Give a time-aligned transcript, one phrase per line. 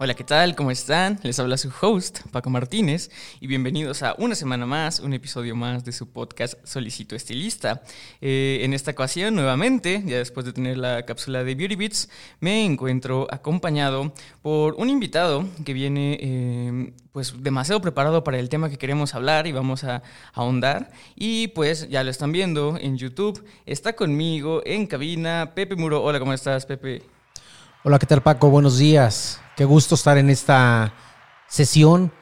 [0.00, 0.54] Hola, ¿qué tal?
[0.54, 1.18] ¿Cómo están?
[1.24, 5.84] Les habla su host, Paco Martínez, y bienvenidos a una semana más, un episodio más
[5.84, 7.82] de su podcast Solicito Estilista.
[8.20, 12.64] Eh, en esta ocasión, nuevamente, ya después de tener la cápsula de Beauty Beats, me
[12.64, 18.78] encuentro acompañado por un invitado que viene eh, pues demasiado preparado para el tema que
[18.78, 20.92] queremos hablar y vamos a, ahondar.
[21.16, 26.04] Y pues ya lo están viendo en YouTube, está conmigo en cabina Pepe Muro.
[26.04, 27.17] Hola, ¿cómo estás, Pepe?
[27.84, 28.50] Hola, ¿qué tal Paco?
[28.50, 29.40] Buenos días.
[29.56, 30.94] Qué gusto estar en esta
[31.46, 32.12] sesión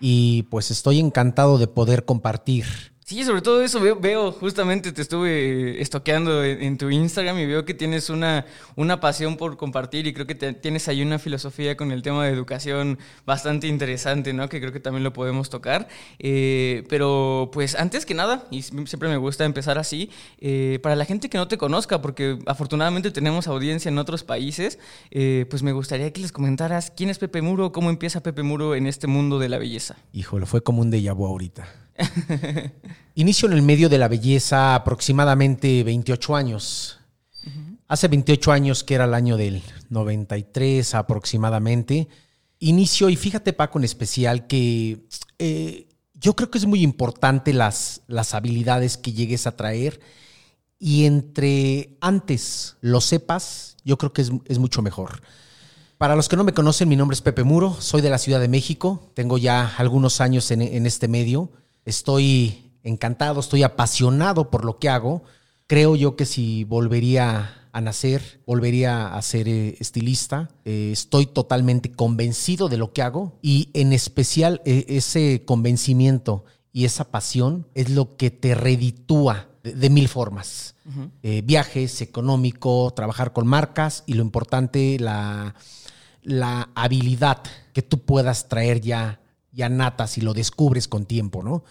[0.00, 5.82] y pues estoy encantado de poder compartir Sí, sobre todo eso veo, justamente te estuve
[5.82, 10.26] estoqueando en, tu Instagram y veo que tienes una, una pasión por compartir y creo
[10.26, 14.48] que tienes ahí una filosofía con el tema de educación bastante interesante, ¿no?
[14.48, 15.88] Que creo que también lo podemos tocar.
[16.20, 20.08] Eh, pero pues antes que nada, y siempre me gusta empezar así,
[20.38, 24.78] eh, para la gente que no te conozca, porque afortunadamente tenemos audiencia en otros países,
[25.10, 28.76] eh, pues me gustaría que les comentaras quién es Pepe Muro, cómo empieza Pepe Muro
[28.76, 29.96] en este mundo de la belleza.
[30.12, 31.66] Híjole, fue como un déjà vu ahorita.
[33.14, 36.98] Inicio en el medio de la belleza aproximadamente 28 años.
[37.88, 42.08] Hace 28 años, que era el año del 93 aproximadamente,
[42.58, 45.04] inicio, y fíjate Paco en especial, que
[45.38, 50.00] eh, yo creo que es muy importante las, las habilidades que llegues a traer
[50.78, 55.22] y entre antes lo sepas, yo creo que es, mucho mejor.
[55.98, 58.40] Para los que no me conocen, mi nombre es Pepe Muro, soy de la Ciudad
[58.40, 61.52] de México, tengo ya algunos años en, en este medio.
[61.84, 65.22] Estoy encantado, estoy apasionado por lo que hago.
[65.66, 70.50] Creo yo que si volvería a nacer, volvería a ser eh, estilista.
[70.64, 76.84] Eh, estoy totalmente convencido de lo que hago y en especial eh, ese convencimiento y
[76.84, 80.74] esa pasión es lo que te reditúa de, mil formas.
[81.44, 85.54] viajes, económico, trabajar con marcas y lo importante, la,
[86.22, 89.20] la habilidad que tú puedas traer ya
[89.52, 91.62] ya natas y lo descubres con tiempo, ¿no?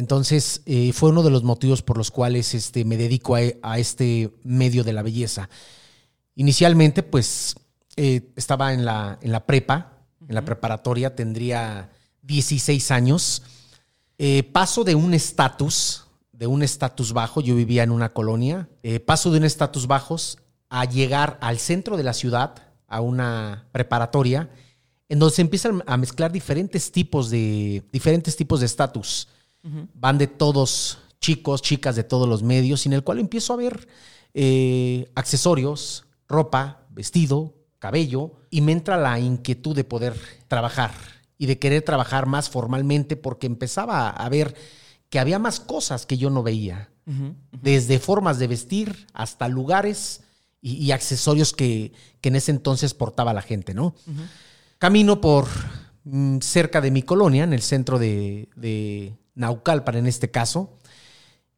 [0.00, 4.32] Entonces, eh, fue uno de los motivos por los cuales este, me dedico a, este
[4.44, 5.50] medio de la belleza.
[6.34, 7.54] Inicialmente, pues,
[7.96, 11.90] eh, estaba en la, en la prepa, en la preparatoria, tendría
[12.22, 13.42] 16 años.
[14.16, 18.70] Eh, paso de un estatus, de un estatus bajo, yo vivía en una colonia,
[19.04, 20.38] paso de un estatus bajos
[20.70, 22.54] a llegar al centro de la ciudad,
[22.88, 24.48] a una preparatoria,
[25.10, 29.28] en donde se empiezan a mezclar diferentes tipos de diferentes tipos de estatus.
[29.62, 33.88] Van de todos chicos, chicas de todos los medios, en el cual empiezo a ver
[34.34, 40.14] eh, accesorios, ropa, vestido, cabello, y me entra la inquietud de poder
[40.48, 40.92] trabajar
[41.38, 44.54] y de querer trabajar más formalmente porque empezaba a ver
[45.08, 46.90] que había más cosas que yo no veía,
[47.60, 50.20] desde formas de vestir hasta lugares
[50.62, 53.96] y, accesorios que, que, en ese entonces portaba la gente, ¿no?
[54.78, 55.48] Camino por
[56.04, 60.78] mm, cerca de mi colonia, en el centro de, de Naucalpan en este caso,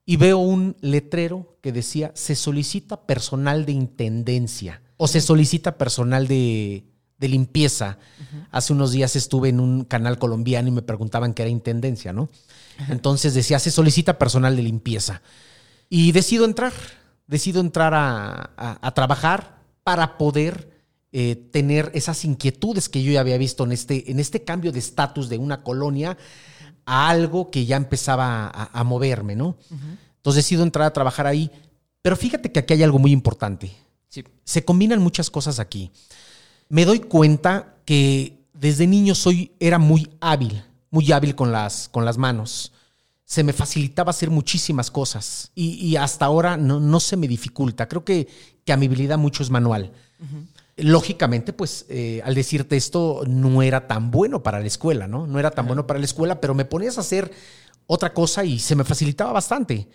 [0.05, 6.27] y veo un letrero que decía, se solicita personal de intendencia o se solicita personal
[6.27, 6.85] de,
[7.19, 7.99] limpieza.
[8.51, 12.29] Hace unos días estuve en un canal colombiano y me preguntaban qué era intendencia, ¿no?
[12.89, 15.23] Entonces decía, se solicita personal de limpieza.
[15.89, 16.73] Y decido entrar,
[17.29, 20.73] decido entrar a trabajar para poder
[21.15, 24.79] eh, tener esas inquietudes que yo ya había visto en este, en este cambio de
[24.79, 26.17] estatus de una colonia
[26.87, 29.57] a algo que ya empezaba a, moverme, ¿no?
[30.17, 31.51] Entonces decido entrar a trabajar ahí.
[32.03, 33.73] Pero fíjate que aquí hay algo muy importante.
[34.45, 35.91] Se combinan muchas cosas aquí.
[36.69, 42.05] Me doy cuenta que desde niño soy, era muy hábil, muy hábil con las, con
[42.05, 42.73] las manos.
[43.25, 47.89] Se me facilitaba hacer muchísimas cosas y, hasta ahora no, no, se me dificulta.
[47.89, 48.29] Creo que,
[48.65, 49.93] que a mi habilidad mucho es manual.
[50.77, 55.27] Lógicamente, pues eh, al decirte esto, no era tan bueno para la escuela, ¿no?
[55.27, 57.31] No era tan bueno para la escuela, pero me ponías a hacer
[57.87, 59.89] otra cosa y se me facilitaba bastante.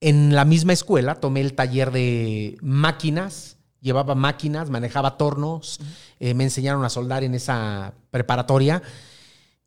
[0.00, 5.80] En la misma escuela tomé el taller de máquinas, llevaba máquinas, manejaba tornos,
[6.20, 8.82] eh, me enseñaron a soldar en esa preparatoria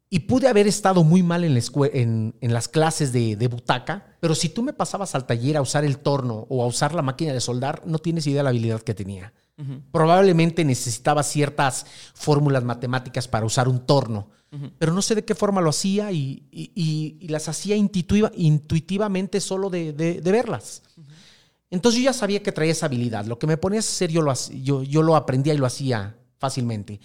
[0.10, 1.62] Y pude haber estado muy mal en, la
[1.92, 5.84] en las clases de, de butaca, pero si tú me pasabas al taller a usar
[5.84, 8.82] el torno o a usar la máquina de soldar, no tienes idea de la habilidad
[8.82, 9.34] que tenía.
[9.92, 14.30] Probablemente necesitaba ciertas fórmulas matemáticas para usar un torno,
[14.78, 18.32] pero no sé de qué forma lo hacía y, y- y- y las hacía intuitiva-
[18.36, 20.82] intuitivamente solo de, de- de verlas.
[21.70, 23.26] Entonces yo ya sabía que traía esa habilidad.
[23.26, 26.16] Lo que me ponías a hacer yo lo, yo, yo lo aprendía y lo hacía
[26.38, 27.00] fácilmente.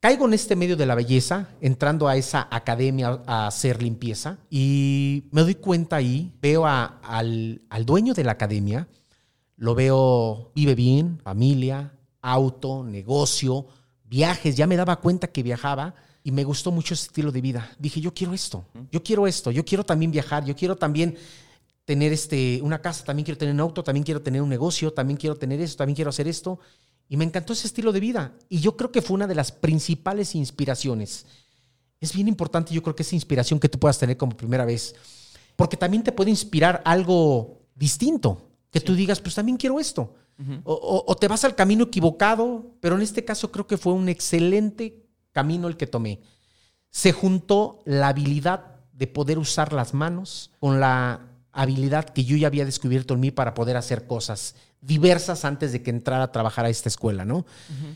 [0.00, 5.24] Caigo en este medio de la belleza, entrando a esa academia a hacer limpieza y
[5.30, 8.86] me doy cuenta ahí, veo a- al, al dueño de la academia,
[9.56, 13.66] lo veo, vive bien, familia, auto, negocio,
[14.04, 17.70] viajes, ya me daba cuenta que viajaba y me gustó mucho ese estilo de vida.
[17.78, 21.16] Dije, yo quiero esto, yo quiero esto, yo quiero también viajar, yo quiero también
[21.84, 25.16] tener este, una casa, también quiero tener un auto, también quiero tener un negocio, también
[25.16, 26.58] quiero tener esto, también quiero hacer esto.
[27.08, 28.32] Y me encantó ese estilo de vida.
[28.48, 31.26] Y yo creo que fue una de las principales inspiraciones.
[32.00, 34.96] Es bien importante, yo creo que esa inspiración que tú puedas tener como primera vez.
[35.54, 38.45] Porque también te puede inspirar algo distinto.
[38.80, 40.14] Que tú digas, pues también quiero esto.
[40.64, 43.94] o, o- o te vas al camino equivocado, pero en este caso creo que fue
[43.94, 45.02] un excelente
[45.32, 46.20] camino el que tomé.
[46.90, 51.20] Se juntó la habilidad de poder usar las manos con la
[51.52, 55.82] habilidad que yo ya había descubierto en mí para poder hacer cosas diversas antes de
[55.82, 57.46] que entrara a trabajar a esta escuela, ¿no?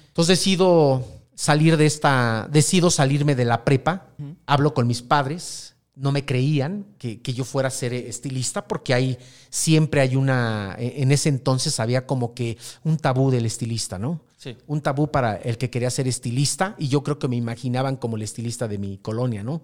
[0.08, 1.04] Entonces decido
[1.34, 4.06] salir de esta, decido salirme de la prepa,
[4.46, 8.94] hablo con mis padres, no me creían que, que yo fuera a ser estilista porque
[8.94, 9.18] hay,
[9.50, 14.22] siempre hay una, en ese entonces había como que un tabú del estilista, ¿no?
[14.38, 14.56] Sí.
[14.66, 18.16] un tabú para el que quería ser estilista y yo creo que me imaginaban como
[18.16, 19.60] el estilista de mi colonia, ¿no?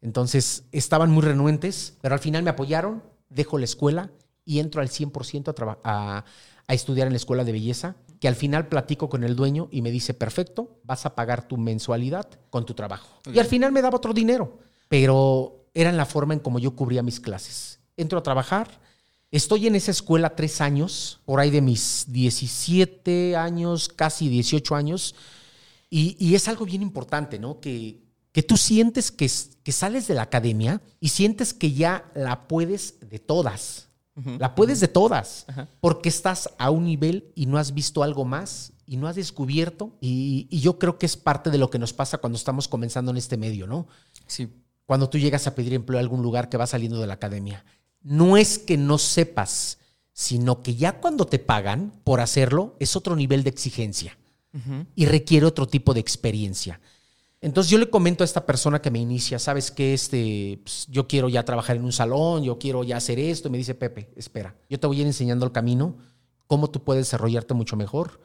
[0.00, 4.10] Entonces estaban muy renuentes, pero al final me apoyaron, dejo la escuela
[4.44, 6.24] y entro al 100% a, a,
[6.66, 9.82] a estudiar en la escuela de belleza, que al final platico con el dueño y
[9.82, 13.20] me dice, perfecto, vas a pagar tu mensualidad con tu trabajo.
[13.32, 14.58] Y al final me daba otro dinero,
[14.88, 17.80] pero era en la forma en como yo cubría mis clases.
[17.96, 18.68] Entro a trabajar,
[19.30, 25.14] Estoy en esa escuela tres años, por ahí de mis 17 años, casi 18 años,
[25.90, 27.60] y, y es algo bien importante, ¿no?
[27.60, 28.00] Que,
[28.32, 29.30] que tú sientes que,
[29.62, 33.86] que sales de la academia y sientes que ya la puedes de todas.
[34.40, 35.46] La puedes de todas,
[35.78, 39.96] porque estás a un nivel y no has visto algo más y no has descubierto.
[40.00, 43.12] Y, y yo creo que es parte de lo que nos pasa cuando estamos comenzando
[43.12, 43.86] en este medio, ¿no?
[44.26, 44.48] Sí.
[44.88, 47.62] Cuando tú llegas a pedir empleo a algún lugar que va saliendo de la academia.
[48.00, 49.76] No es que no sepas,
[50.14, 54.16] sino que ya cuando te pagan por hacerlo es otro nivel de exigencia
[54.94, 56.80] y requiere otro tipo de experiencia.
[57.42, 61.06] Entonces yo le comento a esta persona que me inicia, sabes que este, pues, yo
[61.06, 64.10] quiero ya trabajar en un salón, yo quiero ya hacer esto, y me dice Pepe,
[64.16, 65.98] espera, yo te voy a ir enseñando el camino,
[66.46, 68.22] cómo tú puedes desarrollarte mucho mejor.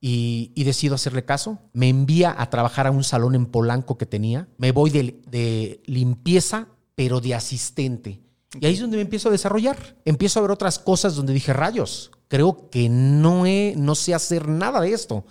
[0.00, 1.58] Y, y decido hacerle caso.
[1.72, 4.48] Me envía a trabajar a un salón en Polanco que tenía.
[4.56, 8.20] Me voy de, de limpieza, pero de asistente.
[8.60, 9.96] Y ahí es donde me empiezo a desarrollar.
[10.04, 14.48] Empiezo a ver otras cosas donde dije, rayos, creo que no, he, no sé hacer
[14.48, 15.24] nada de esto.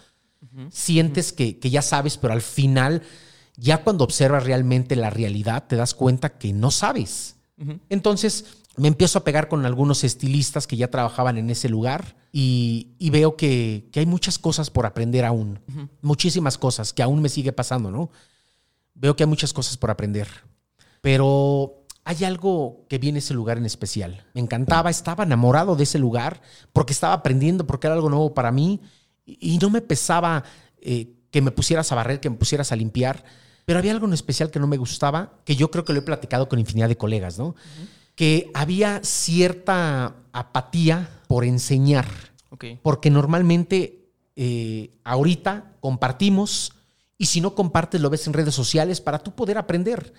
[0.72, 3.04] Sientes que, que ya sabes, pero al final,
[3.58, 7.36] ya cuando observas realmente la realidad, te das cuenta que no sabes.
[7.90, 8.46] Entonces
[8.78, 13.10] me empiezo a pegar con algunos estilistas que ya trabajaban en ese lugar y, y
[13.10, 15.60] veo que, que hay muchas cosas por aprender aún.
[16.02, 18.12] Muchísimas cosas que aún me sigue pasando, ¿no?
[18.94, 20.28] Veo que hay muchas cosas por aprender.
[21.02, 24.26] Pero hay algo que viene ese lugar en especial.
[24.36, 26.42] Me encantaba, estaba enamorado de ese lugar
[26.72, 28.80] porque estaba aprendiendo, porque era algo nuevo para mí
[29.26, 30.44] y, y no me pesaba
[30.80, 33.26] eh, que me pusieras a barrer, que me pusieras a limpiar.
[33.66, 36.04] Pero había algo en especial que no me gustaba, que yo creo que lo he
[36.04, 37.56] platicado con infinidad de colegas, ¿no?
[38.18, 42.08] Que había cierta apatía por enseñar,
[42.82, 46.74] porque normalmente eh, ahorita compartimos
[47.20, 50.14] y si no compartes lo ves en redes sociales para tú poder aprender.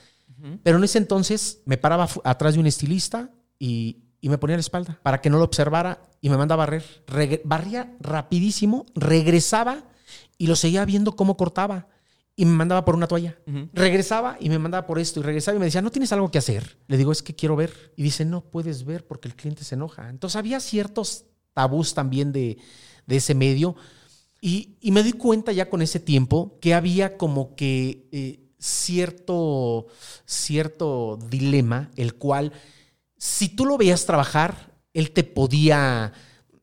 [0.63, 4.61] Pero en ese entonces me paraba atrás de un estilista y, y me ponía la
[4.61, 6.85] espalda para que no lo observara y me mandaba a barrer.
[7.09, 9.83] Regre- barría rapidísimo, regresaba
[10.37, 11.89] y lo seguía viendo cómo cortaba
[12.39, 13.37] y me mandaba por una toalla.
[13.73, 16.39] Regresaba y me mandaba por esto y regresaba y me decía, ¿no tienes algo que
[16.39, 16.79] hacer?
[16.87, 17.93] Le digo, es que quiero ver.
[17.97, 20.09] Y dice, no puedes ver porque el cliente se enoja.
[20.09, 22.57] Entonces había ciertos tabús también de,
[23.07, 23.75] de ese medio.
[24.41, 29.89] Y, y me doy cuenta ya con ese tiempo que había como que eh, cierto,
[30.25, 32.53] cierto dilema, el cual,
[33.17, 36.13] si tú lo veías trabajar, él te podía,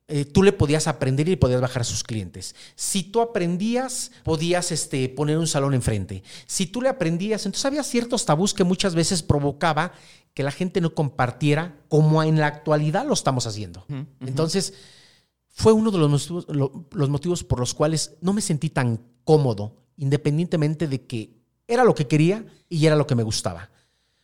[0.07, 2.55] eh, tú le podías aprender y podías bajar a sus clientes.
[2.75, 6.21] Si tú aprendías, podías este, poner un salón enfrente.
[6.45, 9.93] Si tú le aprendías, entonces había ciertos tabús que muchas veces provocaba
[10.35, 13.85] que la gente no compartiera como en la actualidad lo estamos haciendo.
[14.21, 14.73] Entonces,
[15.47, 18.99] fue uno de los motivos, lo- los motivos por los cuales no me sentí tan
[19.23, 21.33] cómodo, independientemente de que
[21.67, 23.71] era lo que quería y era lo que me gustaba.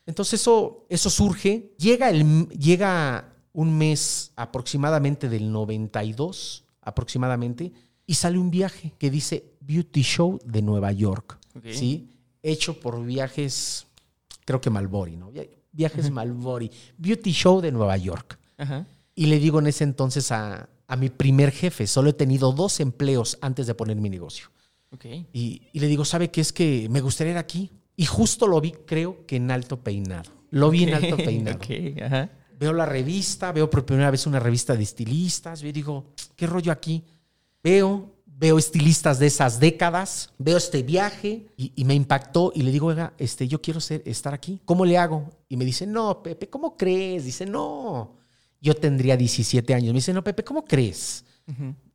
[0.06, 7.72] Entonces eso, eso surge, llega, el, llega un mes aproximadamente del 92, aproximadamente,
[8.06, 11.38] y sale un viaje que dice Beauty Show de Nueva York,
[11.72, 12.10] ¿sí?
[12.44, 13.88] Hecho por viajes,
[14.46, 15.32] creo que Malbori, ¿no?
[15.72, 18.40] Viajes Malbori, Beauty Show de Nueva York.
[19.16, 22.80] Y le digo en ese entonces a, a, mi primer jefe, solo he tenido dos
[22.80, 24.48] empleos antes de poner mi negocio.
[25.32, 27.70] Y, y, le digo, ¿sabe qué es que me gustaría ir aquí?
[27.96, 30.32] Y justo lo vi, creo que en alto peinado.
[30.50, 31.60] Lo vi en alto peinado.
[32.62, 35.62] Veo la revista, veo por primera vez una revista de estilistas.
[35.62, 37.04] Yo digo, ¿qué rollo aquí?
[37.64, 42.86] Veo, veo estilistas de esas décadas, veo este viaje y, me impactó y le digo,
[42.86, 44.62] oiga, este, yo quiero ser, estar aquí.
[44.64, 45.28] ¿Cómo le hago?
[45.50, 47.26] Y me dice, no, Pepe, ¿cómo crees?
[47.26, 48.18] Dice, no.
[48.62, 49.88] Yo tendría 17 años.
[49.88, 51.26] Me dice, no, Pepe, ¿cómo crees?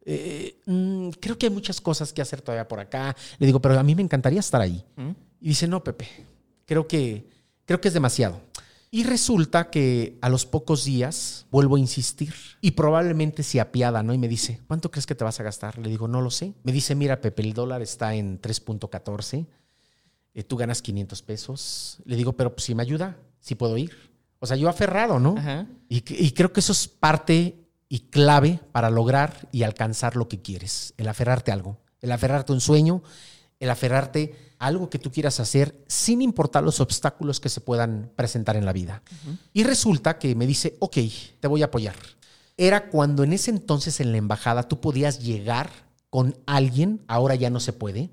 [0.04, 3.14] Eh, mm, creo que hay muchas cosas que hacer todavía por acá.
[3.38, 4.84] Le digo, pero a mí me encantaría estar ahí.
[5.40, 6.08] Y dice, no, Pepe,
[6.64, 7.24] creo que,
[7.64, 8.40] creo que es demasiado.
[8.96, 14.14] Y resulta que a los pocos días vuelvo a insistir y probablemente se apiada, ¿no?
[14.14, 15.76] Y me dice, ¿cuánto crees que te vas a gastar?
[15.76, 16.54] Le digo, no lo sé.
[16.62, 19.46] Me dice, mira, Pepe, el dólar está en 3.14,
[20.32, 21.98] eh, tú ganas 500 pesos.
[22.06, 23.92] Le digo, pero pues, si me ayuda, si puedo ir.
[24.38, 25.34] O sea, yo aferrado, ¿no?
[25.90, 30.40] Y, y creo que eso es parte y clave para lograr y alcanzar lo que
[30.40, 33.02] quieres, el aferrarte a algo, el aferrarte a un sueño,
[33.60, 38.10] el aferrarte a algo que tú quieras hacer sin importar los obstáculos que se puedan
[38.16, 39.02] presentar en la vida.
[39.52, 40.96] Y resulta que me dice, ok,
[41.40, 41.94] te voy a apoyar.
[42.56, 45.70] Era cuando en ese entonces en la embajada tú podías llegar
[46.10, 48.10] con alguien, ahora ya no se puede,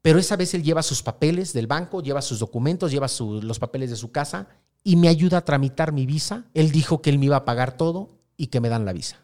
[0.00, 3.90] pero esa vez él lleva sus papeles del banco, lleva sus documentos, lleva los papeles
[3.90, 4.48] de su casa
[4.82, 6.44] y me ayuda a tramitar mi visa.
[6.54, 9.18] Él dijo que él me iba a pagar todo y que me dan la visa.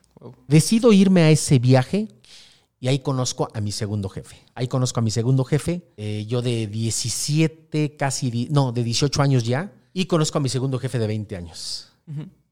[0.47, 2.08] Decido irme a ese viaje
[2.80, 4.37] y ahí conozco a mi segundo jefe.
[4.54, 9.44] Ahí conozco a mi segundo jefe, eh, yo de 17, casi, no, de 18 años
[9.44, 11.88] ya, y conozco a mi segundo jefe de 20 años,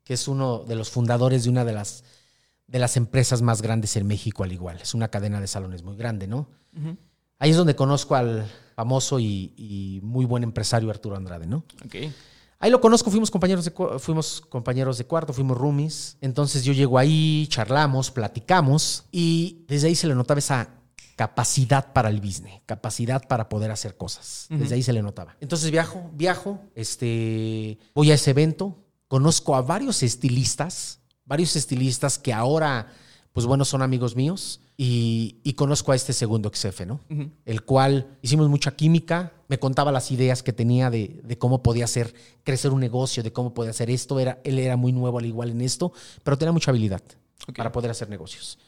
[0.02, 2.04] que es uno de los fundadores de una de las,
[2.66, 4.80] de las empresas más grandes en México al igual.
[4.82, 6.48] Es una cadena de salones muy grande, ¿no?
[7.38, 11.64] Ahí es donde conozco al famoso y, y, muy buen empresario Arturo Andrade, ¿no?
[11.84, 12.12] Okay.
[12.66, 13.70] Ahí lo conozco, fuimos compañeros de,
[14.00, 16.16] fuimos compañeros de cuarto, fuimos roomies.
[16.20, 20.70] Entonces yo llego ahí, charlamos, platicamos y desde ahí se le notaba esa
[21.14, 24.46] capacidad para el business, capacidad para poder hacer cosas.
[24.50, 25.36] Desde ahí se le notaba.
[25.38, 32.32] Entonces viajo, viajo, este, voy a ese evento, conozco a varios estilistas, varios estilistas que
[32.32, 32.92] ahora,
[33.32, 34.60] pues bueno, son amigos míos.
[34.76, 37.00] Y, conozco a este segundo jefe, ¿no?
[37.44, 42.14] El cual hicimos mucha química, me contaba las ideas que tenía de, cómo podía hacer
[42.42, 44.18] crecer un negocio, de cómo podía hacer esto.
[44.18, 47.02] Era, él era muy nuevo al igual en esto, pero tenía mucha habilidad
[47.56, 48.58] para poder hacer negocios.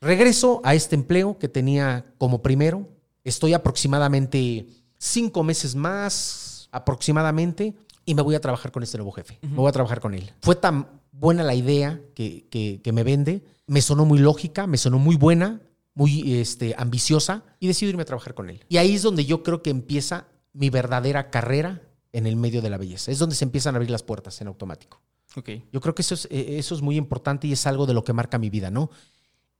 [0.00, 2.88] Regreso a este empleo que tenía como primero.
[3.24, 4.66] Estoy aproximadamente
[4.98, 7.74] cinco meses más, aproximadamente,
[8.04, 9.38] y me voy a trabajar con este nuevo jefe.
[9.42, 10.32] Me voy a trabajar con él.
[10.40, 14.98] Fue tan buena la idea que, que me vende me sonó muy lógica, me sonó
[14.98, 15.60] muy buena,
[15.94, 18.64] muy este, ambiciosa y decidí irme a trabajar con él.
[18.68, 21.82] Y ahí es donde yo creo que empieza mi verdadera carrera
[22.12, 23.10] en el medio de la belleza.
[23.10, 25.00] Es donde se empiezan a abrir las puertas en automático.
[25.34, 25.64] Okay.
[25.72, 28.04] Yo creo que eso es, eh, eso es muy importante y es algo de lo
[28.04, 28.90] que marca mi vida, ¿no?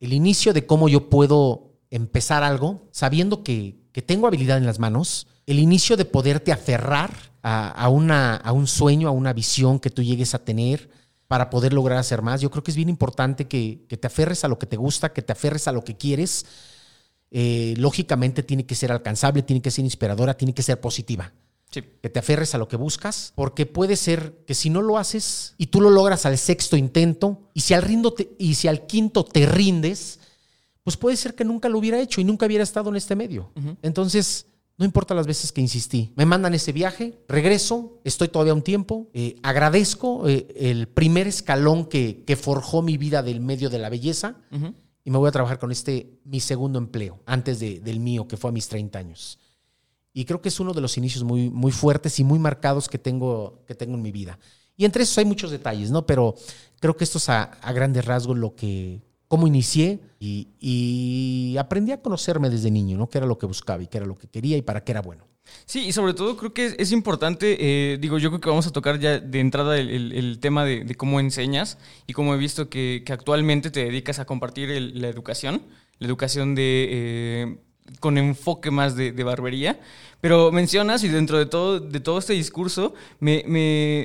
[0.00, 5.26] El inicio de cómo yo puedo empezar algo sabiendo que, tengo habilidad en las manos,
[5.46, 10.02] el inicio de poderte aferrar a, una, a un sueño, a una visión que tú
[10.02, 10.88] llegues a tener,
[11.32, 12.42] para poder lograr hacer más.
[12.42, 15.22] Yo creo que es bien importante que, te aferres a lo que te gusta, que
[15.22, 16.44] te aferres a lo que quieres.
[17.30, 21.32] Eh, lógicamente tiene que ser alcanzable, tiene que ser inspiradora, tiene que ser positiva.
[21.70, 25.54] Que te aferres a lo que buscas, porque puede ser que si no lo haces
[25.56, 29.24] y tú lo logras al sexto intento, y si al, rindo y si al quinto
[29.24, 30.20] te rindes,
[30.84, 33.52] pues puede ser que nunca lo hubiera hecho y nunca hubiera estado en este medio.
[33.80, 34.48] Entonces,
[34.78, 36.12] no importa las veces que insistí.
[36.16, 41.86] Me mandan ese viaje, regreso, estoy todavía un tiempo, eh, agradezco eh, el primer escalón
[41.86, 44.36] que, que, forjó mi vida del medio de la belleza
[45.04, 48.36] y me voy a trabajar con este, mi segundo empleo, antes de, del mío, que
[48.36, 49.38] fue a mis 30 años.
[50.12, 52.98] Y creo que es uno de los inicios muy, muy fuertes y muy marcados que
[52.98, 54.38] tengo, que tengo en mi vida.
[54.76, 56.06] Y entre esos hay muchos detalles, ¿no?
[56.06, 56.34] Pero
[56.80, 59.00] creo que esto es a, a grandes rasgos lo que,
[59.32, 63.08] cómo inicié y, aprendí a conocerme desde niño, ¿no?
[63.08, 65.00] Qué era lo que buscaba y qué era lo que quería y para qué era
[65.00, 65.26] bueno.
[65.64, 68.72] Sí, y sobre todo creo que es, importante, eh, digo, yo creo que vamos a
[68.72, 73.70] tocar ya de entrada el, tema de, cómo enseñas y cómo he visto que, actualmente
[73.70, 75.62] te dedicas a compartir la educación,
[75.98, 76.88] la educación de...
[76.90, 77.56] Eh,
[78.00, 79.78] con enfoque más de, barbería.
[80.20, 83.44] Pero mencionas, y dentro de todo, de todo este discurso, me,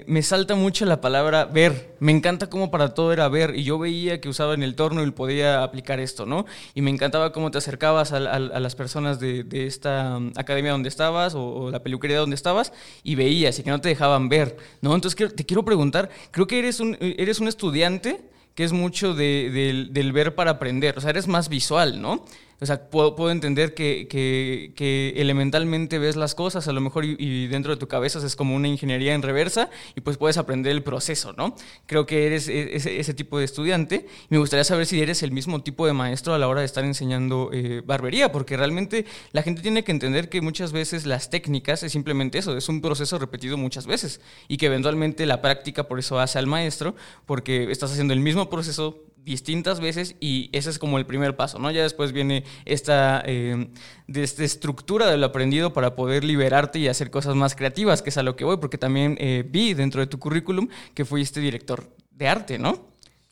[0.08, 1.96] me, salta mucho la palabra ver.
[2.00, 3.56] Me encanta cómo para todo era ver.
[3.56, 6.48] Y yo veía que usaba en el torno y podía aplicar esto, ¿no?
[6.74, 11.36] Y me encantaba cómo te acercabas a, las personas de, esta um, academia donde estabas
[11.36, 14.96] o, la peluquería donde estabas y veías y que no te dejaban ver, ¿no?
[14.96, 18.22] Entonces te quiero preguntar, creo que eres un, eres un estudiante
[18.56, 20.98] que es mucho del, del ver para aprender.
[20.98, 22.26] O sea, eres más visual, ¿no?
[22.60, 27.72] O sea, puedo, entender que, que, elementalmente ves las cosas, a lo mejor y, dentro
[27.72, 31.34] de tu cabeza es como una ingeniería en reversa y pues puedes aprender el proceso,
[31.34, 31.56] ¿no?
[31.86, 34.08] Creo que eres e, ese, tipo de estudiante.
[34.30, 36.84] Me gustaría saber si eres el mismo tipo de maestro a la hora de estar
[36.84, 41.84] enseñando eh, barbería, porque realmente la gente tiene que entender que muchas veces las técnicas
[41.84, 46.00] es simplemente eso, es un proceso repetido muchas veces y que eventualmente la práctica por
[46.00, 46.96] eso hace al maestro,
[47.28, 51.60] porque estás haciendo el mismo proceso distintas veces y ese es como el primer paso,
[51.60, 51.70] ¿no?
[51.70, 53.68] Ya después viene esta, eh,
[54.08, 58.10] de esta estructura de lo aprendido para poder liberarte y hacer cosas más creativas, que
[58.10, 61.42] es a lo que voy, porque también eh, vi dentro de tu currículum que fuiste
[61.42, 62.88] director de arte, ¿no?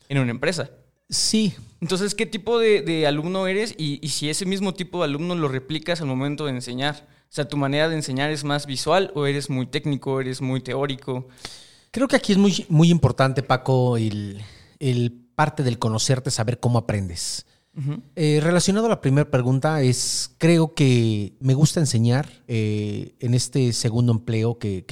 [0.10, 0.70] En una empresa.
[1.10, 1.54] Sí.
[1.80, 5.48] Entonces, ¿qué tipo de, alumno eres y, y, si ese mismo tipo de alumno lo
[5.48, 7.08] replicas al momento de enseñar?
[7.30, 10.62] O sea, ¿tu manera de enseñar es más visual o eres muy técnico, eres muy
[10.62, 11.28] teórico?
[11.92, 14.42] Creo que aquí es muy, muy importante, Paco, el,
[14.80, 17.46] el parte del conocerte, saber cómo aprendes.
[18.16, 23.74] Eh, relacionado a la primera pregunta, es creo que me gusta enseñar eh, en este
[23.74, 24.86] segundo empleo que,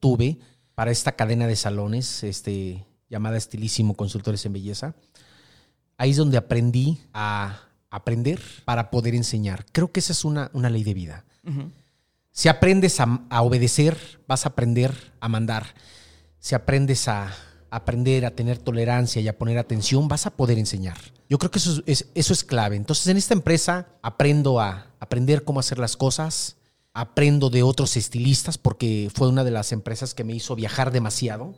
[0.00, 0.38] tuve
[0.74, 4.94] para esta cadena de salones, este, llamada Estilísimo Consultores en Belleza.
[5.98, 9.66] Ahí es donde aprendí a aprender para poder enseñar.
[9.72, 11.24] Creo que esa es una, una ley de vida.
[12.32, 15.74] Si aprendes a obedecer, vas a aprender a mandar.
[16.38, 17.32] Si aprendes a,
[17.70, 20.96] aprender a tener tolerancia y a poner atención, vas a poder enseñar.
[21.28, 22.76] Yo creo que eso es, clave.
[22.76, 26.56] Entonces, en esta empresa aprendo a aprender cómo hacer las cosas,
[26.94, 31.54] aprendo de otros estilistas, porque fue una de las empresas que me hizo viajar demasiado.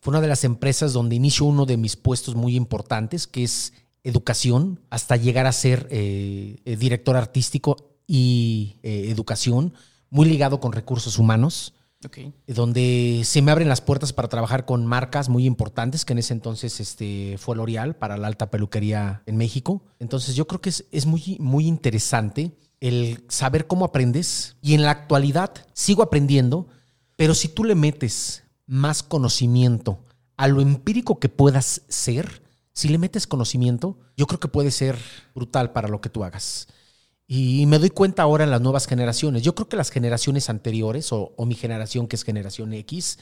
[0.00, 3.72] Fue una de las empresas donde inicio uno de mis puestos muy importantes, que es
[4.04, 9.74] educación, hasta llegar a ser eh, eh, director artístico y eh, educación,
[10.10, 11.74] muy ligado con recursos humanos.
[12.46, 16.32] Donde se me abren las puertas para trabajar con marcas muy importantes, que en ese
[16.32, 19.82] entonces este, fue L'Oreal para la alta peluquería en México.
[19.98, 24.56] Entonces yo creo que es, es muy, muy interesante el saber cómo aprendes.
[24.62, 26.68] Y en la actualidad sigo aprendiendo,
[27.16, 29.98] pero si tú le metes más conocimiento
[30.36, 34.96] a lo empírico que puedas ser, si le metes conocimiento, yo creo que puede ser
[35.34, 36.68] brutal para lo que tú hagas.
[37.30, 39.42] Y me doy cuenta ahora en las nuevas generaciones.
[39.42, 43.18] Yo creo que las generaciones anteriores, o, mi generación que es generación X,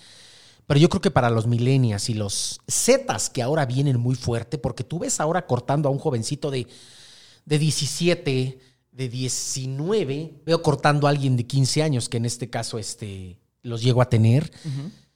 [0.69, 4.59] pero yo creo que para los millennials y los Zetas que ahora vienen muy fuerte,
[4.59, 6.69] porque tú ves ahora cortando a un jovencito de,
[7.47, 8.59] de 17,
[8.93, 13.83] de 19, veo cortando a alguien de 15 años, que en este caso este, los
[13.83, 14.53] llego a tener.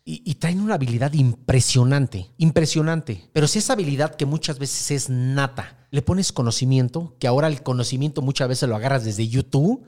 [0.04, 3.28] Y, traen una habilidad impresionante, impresionante.
[3.32, 7.62] Pero si esa habilidad que muchas veces es nata, le pones conocimiento, que ahora el
[7.62, 9.84] conocimiento muchas veces lo agarras desde YouTube,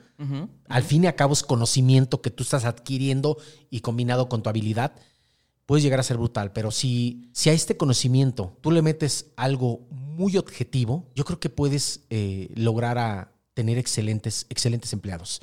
[0.68, 3.38] al fin y al cabo es conocimiento que tú estás adquiriendo
[3.70, 4.92] y combinado con tu habilidad,
[5.66, 6.52] puedes llegar a ser brutal.
[6.52, 11.50] Pero si, si a este conocimiento tú le metes algo muy objetivo, yo creo que
[11.50, 15.42] puedes eh, lograr a tener excelentes, excelentes empleados.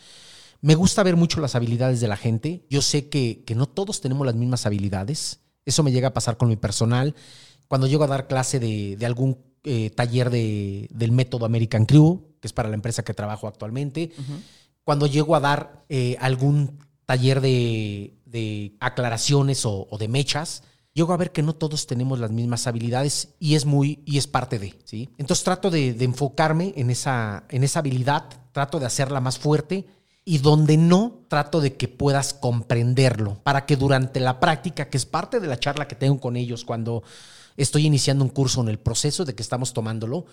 [0.61, 2.65] Me gusta ver mucho las habilidades de la gente.
[2.69, 5.39] Yo sé que, que no todos tenemos las mismas habilidades.
[5.65, 7.15] Eso me llega a pasar con mi personal.
[7.67, 12.35] Cuando llego a dar clase de, de algún eh, taller de, del método American Crew,
[12.39, 14.11] que es para la empresa que trabajo actualmente.
[14.83, 21.17] Cuando llego a dar eh, algún taller de, de aclaraciones o, de mechas, llego a
[21.17, 24.79] ver que no todos tenemos las mismas habilidades y es muy y es parte de,
[24.85, 25.09] ¿sí?
[25.17, 29.85] Entonces trato de, de, enfocarme en esa, en esa habilidad, trato de hacerla más fuerte
[30.29, 35.07] y donde no, trato de que puedas comprenderlo para que durante la práctica, que es
[35.07, 37.01] parte de la charla que tengo con ellos cuando
[37.57, 40.27] estoy iniciando un curso en el proceso de que estamos tomándolo,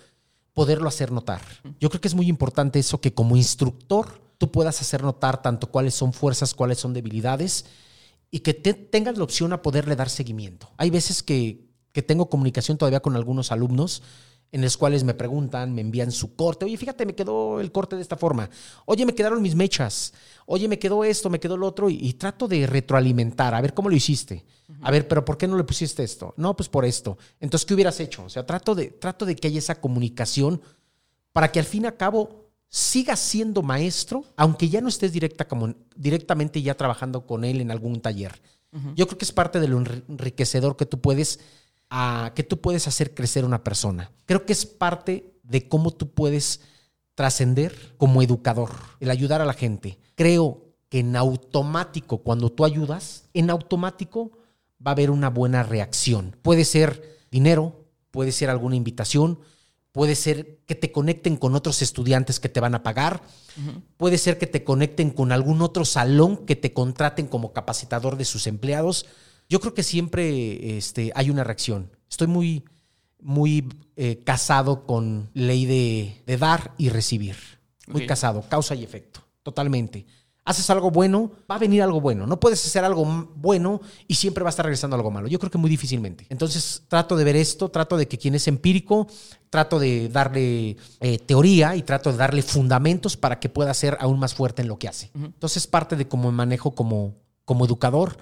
[0.53, 1.41] poderlo hacer notar.
[1.79, 5.71] Yo creo que es muy importante eso que como instructor tú puedas hacer notar tanto
[5.71, 7.65] cuáles son fuerzas, cuáles son debilidades
[8.29, 10.69] y que tengas la opción a poderle dar seguimiento.
[10.77, 14.03] Hay veces que, que tengo comunicación todavía con algunos alumnos
[14.51, 16.65] en los cuales me preguntan, me envían su corte.
[16.65, 18.49] Oye, fíjate, me quedó el corte de esta forma.
[18.85, 20.13] Oye, me quedaron mis mechas.
[20.45, 21.89] Oye, me quedó esto, me quedó lo otro.
[21.89, 24.45] Y, trato de retroalimentar, a ver cómo lo hiciste.
[24.81, 26.33] A ver, pero ¿por qué no le pusiste esto?
[26.37, 27.17] No, pues por esto.
[27.39, 28.23] Entonces, ¿qué hubieras hecho?
[28.23, 30.61] O sea, trato de, trato de que haya esa comunicación
[31.33, 35.47] para que al fin y al cabo sigas siendo maestro, aunque ya no estés directa
[35.47, 38.41] como, directamente ya trabajando con él en algún taller.
[38.95, 41.39] Yo creo que es parte de lo enriquecedor que tú puedes
[41.89, 44.11] a que tú puedes hacer crecer una persona.
[44.25, 46.61] Creo que es parte de cómo tú puedes
[47.15, 49.99] trascender como educador, el ayudar a la gente.
[50.15, 54.31] Creo que en automático, cuando tú ayudas, en automático
[54.85, 56.35] va a haber una buena reacción.
[56.41, 59.39] Puede ser dinero, puede ser alguna invitación,
[59.91, 63.23] puede ser que te conecten con otros estudiantes que te van a pagar,
[63.97, 68.25] puede ser que te conecten con algún otro salón que te contraten como capacitador de
[68.25, 69.07] sus empleados.
[69.49, 71.89] Yo creo que siempre este, hay una reacción.
[72.09, 72.63] Estoy muy,
[73.21, 77.35] muy eh, casado con ley de, de, dar y recibir.
[77.87, 80.05] Muy casado, causa y efecto, totalmente.
[80.43, 82.25] Haces algo bueno, va a venir algo bueno.
[82.25, 83.05] No puedes hacer algo
[83.35, 85.27] bueno y siempre va a estar regresando algo malo.
[85.27, 86.25] Yo creo que muy difícilmente.
[86.29, 89.07] Entonces trato de ver esto, trato de que quien es empírico,
[89.49, 94.19] trato de darle eh, teoría y trato de darle fundamentos para que pueda ser aún
[94.19, 95.11] más fuerte en lo que hace.
[95.15, 98.17] Entonces parte de cómo me manejo como, como educador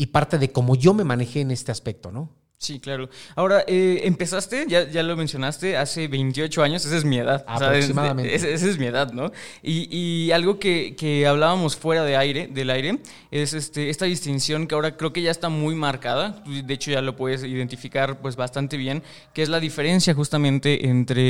[0.00, 2.30] y parte de cómo yo me manejé en este aspecto, ¿no?
[2.62, 3.08] Sí, claro.
[3.36, 7.42] Ahora, eh, empezaste, ya, ya lo mencionaste, hace 28 años, esa es mi edad.
[7.48, 8.34] Aproximadamente.
[8.34, 9.32] esa, esa es mi edad, ¿no?
[9.62, 12.98] Y, y algo que, que hablábamos fuera de aire, del aire
[13.30, 17.00] es este, esta distinción que ahora creo que ya está muy marcada, de hecho ya
[17.00, 21.22] lo puedes identificar pues bastante bien, que es la diferencia justamente entre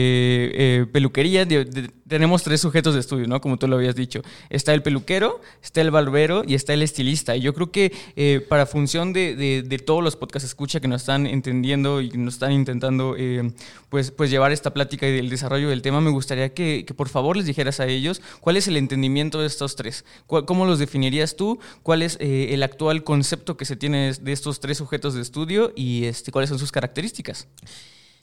[0.81, 3.41] eh, peluquería, de- de- tenemos tres sujetos de estudio, ¿no?
[3.41, 4.21] Como tú lo habías dicho.
[4.49, 7.37] Está el peluquero, está el barbero y está el estilista.
[7.37, 10.89] Y yo creo que eh, para función de, de- de todos los podcasts escucha que
[10.89, 13.53] nos están entendiendo y nos están intentando eh,
[13.89, 17.09] pues, pues llevar esta plática y del desarrollo del tema, me gustaría que, que por
[17.09, 20.05] favor les dijeras a ellos cuál es el entendimiento de estos tres.
[20.27, 21.59] ¿Cuál- ¿Cómo los definirías tú?
[21.83, 25.73] ¿Cuál es eh, el actual concepto que se tiene de estos tres sujetos de estudio
[25.77, 27.49] y este, cuáles son sus características?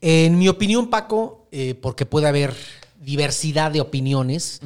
[0.01, 2.53] En mi opinión, Paco, eh, porque puede haber
[3.01, 4.59] diversidad de opiniones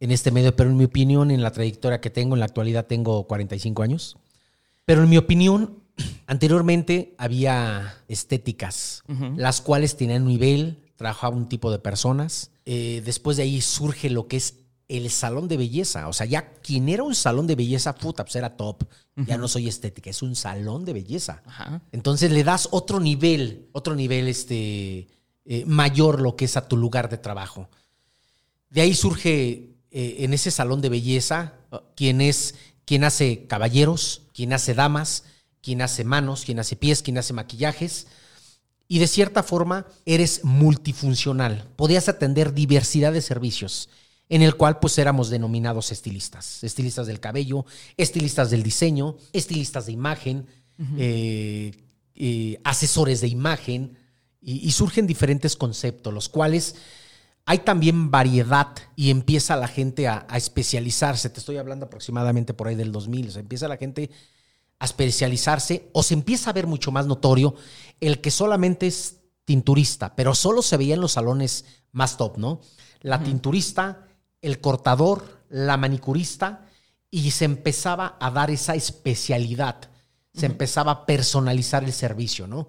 [0.00, 2.86] en este medio, pero en mi opinión, en la trayectoria que tengo, en la actualidad
[2.86, 4.16] tengo 45 años,
[4.84, 5.78] pero en mi opinión,
[6.26, 9.02] anteriormente había estéticas,
[9.36, 14.28] las cuales tenían nivel, trabajaba un tipo de personas, eh, después de ahí surge lo
[14.28, 14.54] que es
[14.88, 18.36] el salón de belleza, o sea, ya quien era un salón de belleza, puta, pues
[18.36, 18.84] era top,
[19.16, 21.42] ya no soy estética, es un salón de belleza.
[21.46, 21.82] Ajá.
[21.90, 25.08] Entonces le das otro nivel, otro nivel este,
[25.44, 27.68] eh, mayor lo que es a tu lugar de trabajo.
[28.70, 31.54] De ahí surge eh, en ese salón de belleza
[31.94, 32.54] quien es
[32.84, 35.24] quien hace caballeros, quien hace damas,
[35.66, 38.06] quien hace manos, quien hace pies, quien hace maquillajes.
[38.86, 41.68] Y de cierta forma eres multifuncional.
[41.74, 43.88] Podías atender diversidad de servicios,
[44.28, 46.62] en el cual pues éramos denominados estilistas.
[46.62, 50.46] Estilistas del cabello, estilistas del diseño, estilistas de imagen,
[50.98, 51.72] eh,
[52.14, 53.98] eh, asesores de imagen.
[54.40, 56.76] Y, y surgen diferentes conceptos, los cuales
[57.44, 61.28] hay también variedad y empieza la gente a, a especializarse.
[61.28, 63.28] Te estoy hablando aproximadamente por ahí del 2000.
[63.28, 64.10] O sea, empieza la gente
[64.78, 67.54] a especializarse o se empieza a ver mucho más notorio
[68.00, 72.60] el que solamente es tinturista, pero solo se veía en los salones más top, ¿no?
[73.00, 74.06] La tinturista,
[74.42, 76.66] el cortador, la manicurista
[77.10, 79.90] y se empezaba a dar esa especialidad,
[80.34, 82.68] se empezaba a personalizar el servicio, ¿no?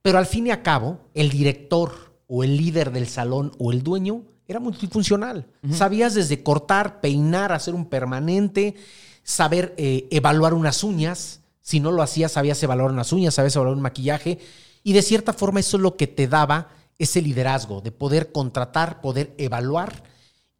[0.00, 3.82] Pero al fin y a cabo, el director o el líder del salón o el
[3.82, 5.46] dueño era multifuncional.
[5.70, 8.74] Sabías desde cortar, peinar, hacer un permanente,
[9.22, 11.41] saber eh, evaluar unas uñas.
[11.62, 14.38] Si no lo hacías, sabías evaluar unas uñas, sabías evaluar un maquillaje.
[14.82, 19.00] Y de cierta forma eso es lo que te daba ese liderazgo, de poder contratar,
[19.00, 20.04] poder evaluar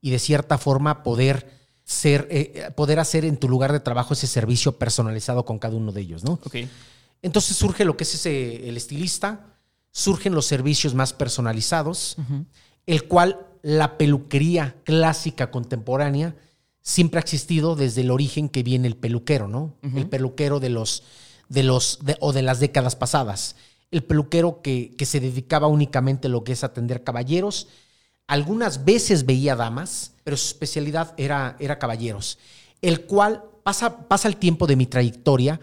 [0.00, 4.26] y de cierta forma poder ser, eh, poder hacer en tu lugar de trabajo ese
[4.26, 6.34] servicio personalizado con cada uno de ellos, ¿no?
[6.44, 6.56] Ok.
[7.20, 9.52] Entonces surge lo que es ese, el estilista,
[9.92, 12.16] surgen los servicios más personalizados,
[12.86, 16.34] el cual la peluquería clásica contemporánea
[16.82, 19.74] siempre ha existido desde el origen que viene el peluquero, ¿no?
[19.82, 21.02] El peluquero de los,
[21.48, 23.56] de los, de- o de las décadas pasadas.
[23.90, 27.68] El peluquero que, que se dedicaba únicamente a lo que es atender caballeros.
[28.26, 32.38] Algunas veces veía damas, pero su especialidad era, era caballeros.
[32.80, 35.60] El cual pasa, pasa el tiempo de mi trayectoria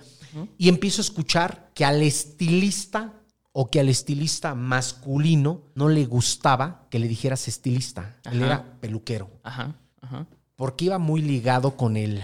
[0.57, 3.13] y empiezo a escuchar que al estilista
[3.51, 8.15] o que al estilista masculino no le gustaba que le dijeras estilista.
[8.31, 8.45] Él Ajá.
[8.45, 9.29] era peluquero.
[9.43, 9.75] Ajá.
[10.01, 10.27] Ajá.
[10.59, 12.21] Porque iba muy ligado con el.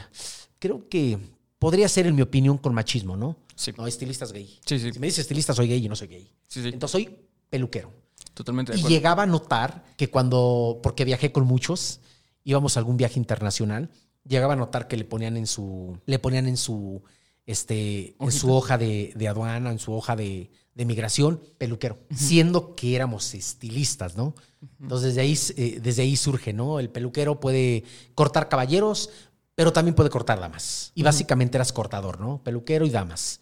[0.59, 1.17] Creo que
[1.57, 3.37] podría ser, en mi opinión, con machismo, ¿no?
[3.55, 3.71] Sí.
[3.77, 4.59] No, estilista es gay.
[4.65, 4.91] Sí, sí.
[4.91, 6.29] Si me dices estilista, soy gay y no soy gay.
[6.49, 6.67] Sí, sí.
[6.67, 7.17] Entonces soy
[7.49, 7.93] peluquero.
[8.33, 8.93] Totalmente de Y acuerdo.
[8.93, 12.01] llegaba a notar que cuando, porque viajé con muchos,
[12.43, 13.89] íbamos a algún viaje internacional,
[14.27, 17.03] llegaba a notar que le ponían en su, le ponían en su,
[17.45, 22.75] este, en su hoja de, de aduana, en su hoja de, de migración, peluquero, siendo
[22.75, 24.33] que éramos estilistas, ¿no?
[24.81, 26.79] Entonces desde ahí, eh, desde ahí surge, ¿no?
[26.79, 27.83] El peluquero puede
[28.15, 29.09] cortar caballeros,
[29.53, 30.91] pero también puede cortar damas.
[30.95, 32.41] Y básicamente eras cortador, ¿no?
[32.43, 33.39] Peluquero y damas.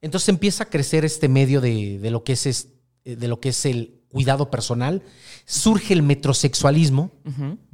[0.00, 2.68] Entonces empieza a crecer este medio de, de lo que es, es-
[3.04, 5.02] eh, de lo que es el cuidado personal,
[5.44, 7.10] surge el metrosexualismo.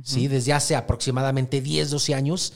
[0.03, 0.29] ¿sí?
[0.29, 2.53] desde hace aproximadamente 10, 12 años,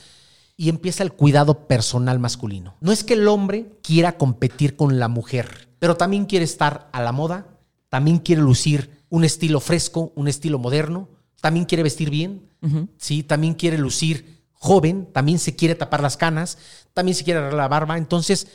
[0.56, 2.76] y empieza el cuidado personal masculino.
[2.80, 7.02] No es que el hombre quiera competir con la mujer, pero también quiere estar a
[7.02, 7.46] la moda,
[7.88, 11.08] también quiere lucir un estilo fresco, un estilo moderno,
[11.40, 12.50] también quiere vestir bien.
[12.98, 13.22] ¿sí?
[13.22, 16.58] también quiere lucir joven, también se quiere tapar las canas,
[16.92, 17.98] también se quiere arreglar la barba.
[17.98, 18.48] Entonces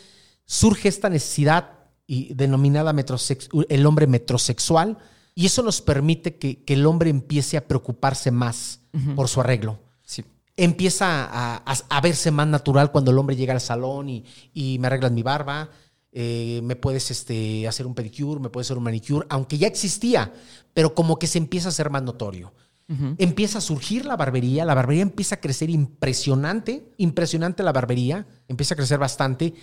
[0.45, 2.93] surge esta necesidad y denominada
[3.69, 4.97] el hombre metrosexual
[5.33, 8.81] y eso nos permite que, que el hombre empiece a preocuparse más
[9.15, 9.79] por su arreglo.
[10.57, 14.77] Empieza a, a- a verse más natural cuando el hombre llega al salón y, y
[14.79, 15.69] me arreglas mi barba,
[16.11, 20.33] eh, me puedes este, hacer un pedicure, me puedes hacer un manicure, aunque ya existía,
[20.73, 22.53] pero como que se empieza a hacer más notorio.
[23.17, 28.73] Empieza a surgir la barbería, la barbería empieza a crecer impresionante, impresionante la barbería, empieza
[28.73, 29.53] a crecer bastante,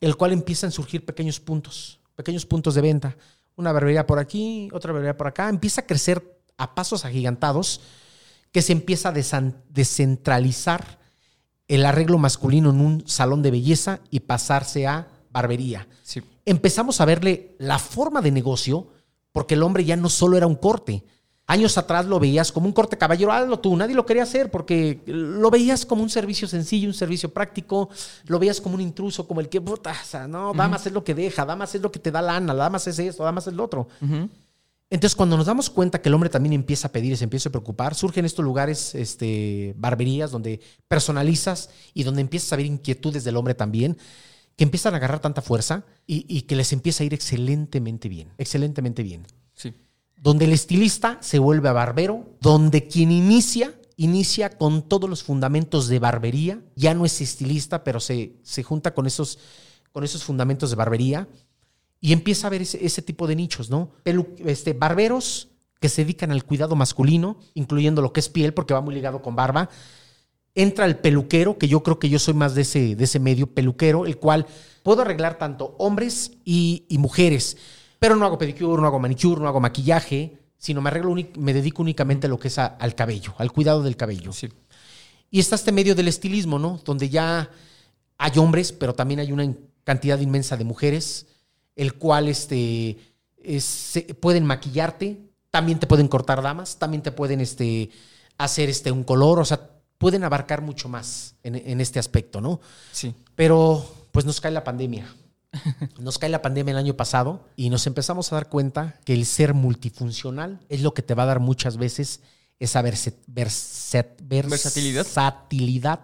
[0.00, 3.14] el cual empiezan a surgir pequeños puntos, pequeños puntos de venta.
[3.56, 7.82] Una barbería por aquí, otra barbería por acá, empieza a crecer a pasos agigantados
[8.52, 9.12] que se empieza a
[9.68, 10.98] descentralizar
[11.68, 16.22] el arreglo masculino en un salón de belleza y pasarse a barbería Sí.
[16.46, 18.88] empezamos a verle la forma de negocio,
[19.32, 21.04] porque el hombre ya no solo era un corte.
[21.46, 25.00] Años atrás lo veías como un corte caballero, hazlo tú, nadie lo quería hacer porque
[25.06, 27.88] lo veías como un servicio sencillo, un servicio práctico,
[28.26, 29.94] lo veías como un intruso, como el que, puta,
[30.28, 32.98] no, damas es lo que deja, damas es lo que te da lana, damas es
[32.98, 33.88] esto, damas es lo otro.
[34.90, 37.50] Entonces, cuando nos damos cuenta que el hombre también empieza a pedir y se empieza
[37.50, 43.22] a preocupar, surgen estos lugares, este, barberías, donde personalizas y donde empiezas a ver inquietudes
[43.24, 43.98] del hombre también,
[44.56, 48.32] que empiezan a agarrar tanta fuerza y, y que les empieza a ir excelentemente bien,
[48.38, 49.26] excelentemente bien.
[49.54, 49.74] Sí.
[50.16, 55.88] Donde el estilista se vuelve a barbero, donde quien inicia, inicia con todos los fundamentos
[55.88, 59.38] de barbería, ya no es estilista, pero se, se junta con esos,
[59.92, 61.28] con esos fundamentos de barbería
[62.00, 63.90] y empieza a ver ese, ese tipo de nichos, ¿no?
[64.04, 65.48] Pelu- este, barberos
[65.80, 69.22] que se dedican al cuidado masculino, incluyendo lo que es piel, porque va muy ligado
[69.22, 69.68] con barba.
[70.54, 73.46] Entra el peluquero, que yo creo que yo soy más de ese, de ese medio
[73.46, 74.46] peluquero, el cual
[74.82, 77.56] puedo arreglar tanto hombres y, y mujeres,
[78.00, 81.82] pero no hago pedicure, no hago manicure, no hago maquillaje, sino me arreglo, me dedico
[81.82, 84.32] únicamente a lo que es a- al cabello, al cuidado del cabello.
[84.32, 84.48] Sí.
[85.30, 86.80] Y está este medio del estilismo, ¿no?
[86.84, 87.50] Donde ya
[88.16, 91.26] hay hombres, pero también hay una cantidad inmensa de mujeres,
[91.78, 92.98] el cual este,
[93.42, 95.18] es- se- pueden maquillarte,
[95.50, 97.88] también te pueden cortar damas, también te pueden este,
[98.36, 102.60] hacer este, un color, o sea, pueden abarcar mucho más en, en este aspecto, ¿no?
[102.92, 103.14] Sí.
[103.34, 105.06] Pero pues nos cae la pandemia.
[105.98, 109.24] Nos cae la pandemia el año pasado y nos empezamos a dar cuenta que el
[109.24, 112.20] ser multifuncional es lo que te va a dar muchas veces
[112.60, 115.04] esa verse- verse- Versatilidad.
[115.04, 116.00] versatilidad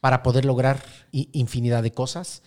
[0.00, 2.42] para poder lograr infinidad de cosas.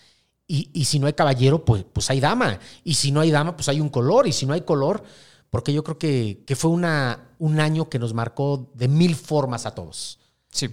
[0.46, 2.58] Y, y si no hay caballero, pues, pues hay dama.
[2.82, 4.26] Y si no hay dama, pues hay un color.
[4.26, 5.02] Y si no hay color,
[5.50, 9.66] porque yo creo que, que fue una, un año que nos marcó de mil formas
[9.66, 10.18] a todos.
[10.50, 10.68] Sí.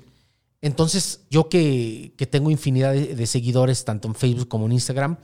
[0.61, 5.17] Entonces, yo que, que tengo infinidad de, de seguidores, tanto en Facebook como en Instagram,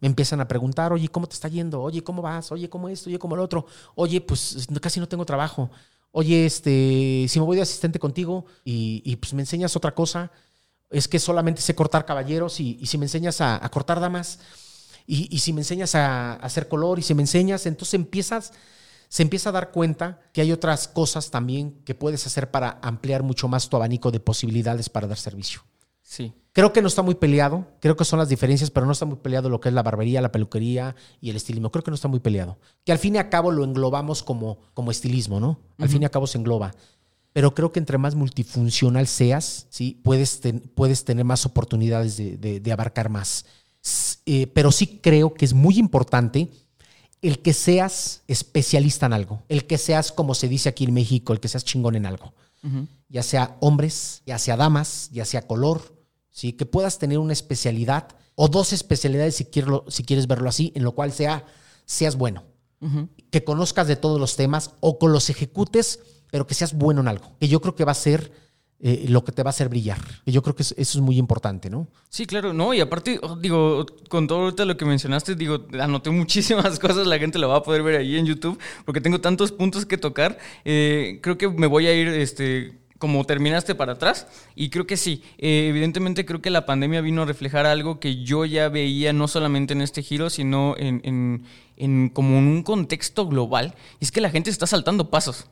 [0.00, 1.82] me empiezan a preguntar, oye, ¿cómo te está yendo?
[1.82, 2.52] Oye, ¿cómo vas?
[2.52, 3.10] Oye, ¿cómo esto?
[3.10, 3.66] Oye, ¿cómo el otro?
[3.94, 5.70] Oye, pues casi no tengo trabajo.
[6.10, 10.32] Oye, este, si me voy de asistente contigo y, y, pues me enseñas otra cosa,
[10.90, 14.38] es que solamente sé cortar caballeros y, y si me enseñas a, a cortar damas
[15.06, 18.52] y, y si me enseñas a, a hacer color y si me enseñas, entonces empiezas
[19.08, 23.22] se empieza a dar cuenta que hay otras cosas también que puedes hacer para ampliar
[23.22, 25.62] mucho más tu abanico de posibilidades para dar servicio.
[26.02, 26.32] Sí.
[26.52, 29.18] Creo que no está muy peleado, creo que son las diferencias, pero no está muy
[29.18, 31.70] peleado lo que es la barbería, la peluquería y el estilismo.
[31.70, 32.58] Creo que no está muy peleado.
[32.84, 35.60] Que al fin y al cabo lo englobamos como, como estilismo, ¿no?
[35.78, 36.74] Al fin y al cabo se engloba.
[37.32, 40.00] Pero creo que entre más multifuncional seas, ¿sí?
[40.02, 43.44] puedes, ten- puedes tener más oportunidades de, de- de abarcar más.
[44.26, 46.48] Eh, pero sí creo que es muy importante
[47.22, 51.32] el que seas especialista en algo, el que seas, como se dice aquí en México,
[51.32, 52.32] el que seas chingón en algo
[53.08, 55.94] ya sea hombres, ya sea damas, ya sea color,
[56.30, 56.52] ¿sí?
[56.54, 60.82] que puedas tener una especialidad o dos especialidades si quieres, si quieres verlo así, en
[60.82, 61.46] lo cual sea,
[61.86, 62.42] seas bueno,
[63.30, 67.08] que conozcas de todos los temas o con los ejecutes, pero que seas bueno en
[67.08, 68.32] algo, que yo creo que va a ser
[68.80, 71.18] eh, lo que te va a hacer brillar, que yo creo que eso, es muy
[71.18, 71.88] importante, ¿no?
[72.10, 76.10] Sí, claro, no, y aparte, oh, digo, con todo ahorita lo que mencionaste, digo, anoté
[76.10, 79.50] muchísimas cosas, la gente lo va a poder ver ahí en YouTube, porque tengo tantos
[79.50, 80.38] puntos que tocar.
[80.64, 84.96] Eh, creo que me voy a ir, este, como terminaste para atrás, y creo que
[84.96, 89.12] sí, eh, evidentemente creo que la pandemia vino a reflejar algo que yo ya veía
[89.12, 91.44] no solamente en este giro, sino en, en,
[91.76, 95.48] en como un contexto global, y es que la gente está saltando pasos.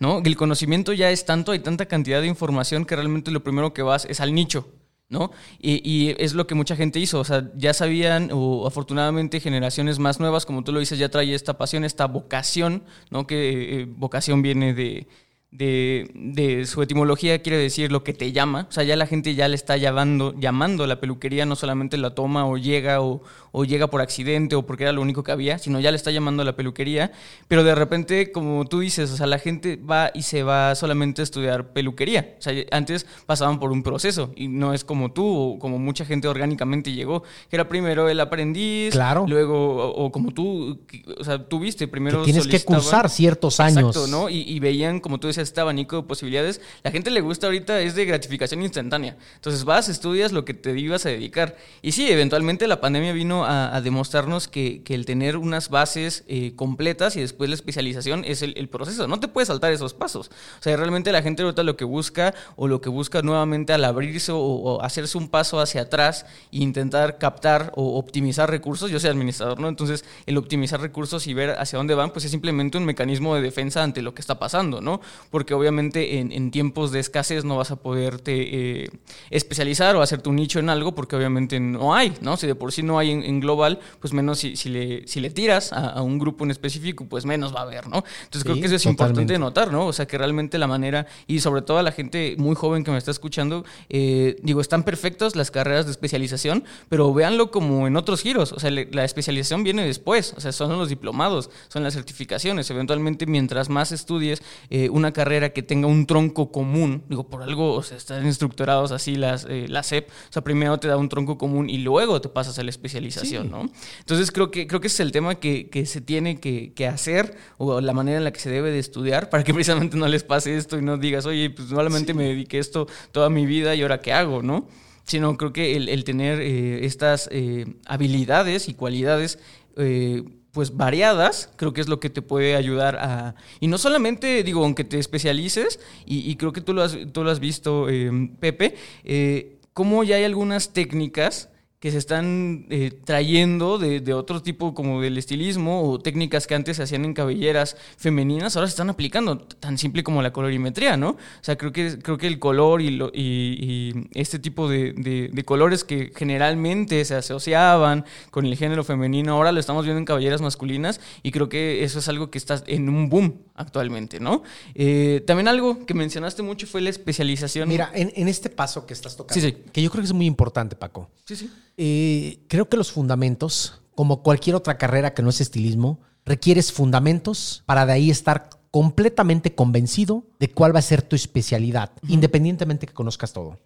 [0.00, 0.20] ¿No?
[0.24, 3.82] El conocimiento ya es tanto, hay tanta cantidad de información que realmente lo primero que
[3.82, 4.68] vas es al nicho.
[5.08, 5.32] ¿no?
[5.60, 9.98] Y, y, es lo que mucha gente hizo, o sea, ya sabían, o afortunadamente generaciones
[9.98, 13.26] más nuevas, como tú lo dices, ya trae esta pasión, esta vocación, ¿no?
[13.26, 15.08] Que eh, vocación viene de,
[15.52, 18.66] de, de, su etimología quiere decir lo que te llama.
[18.68, 22.14] O sea, ya la gente ya le está llamando, llamando la peluquería, no solamente la
[22.14, 25.58] toma o llega o, o, llega por accidente o porque era lo único que había,
[25.58, 27.10] sino ya le está llamando a la peluquería.
[27.48, 31.22] Pero de repente, como tú dices, o sea, la gente va y se va solamente
[31.22, 32.36] a estudiar peluquería.
[32.38, 36.04] O sea, antes pasaban por un proceso y no es como tú o como mucha
[36.04, 39.24] gente orgánicamente llegó, que era primero el aprendiz, claro.
[39.26, 40.78] luego, o, o como tú,
[41.18, 42.20] o sea, tuviste primero.
[42.20, 43.96] Que tienes que cursar ciertos años.
[43.96, 44.30] Exacto, ¿no?
[44.30, 47.80] Y, y veían, como tú decías, este abanico de posibilidades, la gente le gusta ahorita
[47.80, 49.16] es de gratificación instantánea.
[49.36, 51.56] Entonces vas, estudias lo que te ibas a dedicar.
[51.82, 56.24] Y sí, eventualmente la pandemia vino a, a demostrarnos que, que, el tener unas bases
[56.28, 59.08] eh, completas y después la especialización es el, proceso.
[59.08, 60.30] No te puedes saltar esos pasos.
[60.58, 63.84] O sea, realmente la gente ahorita lo que busca o lo que busca nuevamente al
[63.84, 69.00] abrirse o, o hacerse un paso hacia atrás e intentar captar o optimizar recursos, yo
[69.00, 69.68] soy administrador, ¿no?
[69.68, 73.42] Entonces, el optimizar recursos y ver hacia dónde van, pues es simplemente un mecanismo de
[73.42, 75.00] defensa ante lo que está pasando, ¿no?
[75.30, 78.90] Porque obviamente en, en, tiempos de escasez no vas a poderte eh,
[79.30, 82.36] especializar o hacer tu nicho en algo, porque obviamente no hay, ¿no?
[82.36, 85.20] Si de por sí no hay en, en global, pues menos si, si, le, si
[85.20, 87.98] le tiras a, a, un grupo en específico, pues menos va a haber, ¿no?
[88.24, 89.22] Entonces sí, creo que eso es totalmente.
[89.22, 89.86] importante notar, ¿no?
[89.86, 92.90] O sea, que realmente la manera, y sobre todo a la gente muy joven que
[92.90, 97.96] me está escuchando, eh, digo, están perfectas las carreras de especialización, pero véanlo como en
[97.96, 101.84] otros giros, o sea, le, la especialización viene después, o sea, son los diplomados, son
[101.84, 105.19] las certificaciones, eventualmente mientras más estudies eh, una carrera
[105.52, 109.66] que tenga un tronco común, digo, por algo, o sea, están estructurados así las, eh,
[109.68, 112.62] la SEP, o sea, primero te da un tronco común y luego te pasas a
[112.62, 113.50] la especialización, sí.
[113.50, 113.70] ¿no?
[114.00, 116.86] Entonces creo que, creo que ese es el tema que, que se tiene que, que,
[116.86, 120.08] hacer o la manera en la que se debe de estudiar para que precisamente no
[120.08, 122.14] les pase esto y no digas, oye, pues sí.
[122.14, 124.68] me dediqué esto toda mi vida y ahora qué hago, ¿no?
[125.04, 129.38] Sino creo que el, el tener eh, estas eh, habilidades y cualidades
[129.76, 133.34] eh, pues variadas, creo que es lo que te puede ayudar a...
[133.60, 137.22] Y no solamente, digo, aunque te especialices, y, y creo que tú lo has, tú
[137.22, 138.10] lo has visto, eh,
[138.40, 141.48] Pepe, eh, cómo ya hay algunas técnicas
[141.80, 146.54] que se están eh, trayendo de, de, otro tipo como del estilismo o técnicas que
[146.54, 150.98] antes se hacían en cabelleras femeninas, ahora se están aplicando, tan simple como la colorimetría,
[150.98, 151.12] ¿no?
[151.12, 154.92] O sea, creo que, creo que el color y, lo, y, y este tipo de,
[154.92, 160.00] de, de, colores que generalmente se asociaban con el género femenino, ahora lo estamos viendo
[160.00, 164.20] en cabelleras masculinas y creo que eso es algo que está en un boom actualmente,
[164.20, 164.42] ¿no?
[164.74, 167.68] Eh, también algo que mencionaste mucho fue la especialización.
[167.68, 169.64] Mira, en, en este paso que estás tocando, sí, sí.
[169.72, 171.10] que yo creo que es muy importante, Paco.
[171.24, 171.50] Sí, sí.
[171.76, 177.62] Eh, creo que los fundamentos, como cualquier otra carrera que no es estilismo, requieres fundamentos
[177.66, 182.14] para de ahí estar completamente convencido de cuál va a ser tu especialidad, uh -huh.
[182.14, 183.58] independientemente que conozcas todo.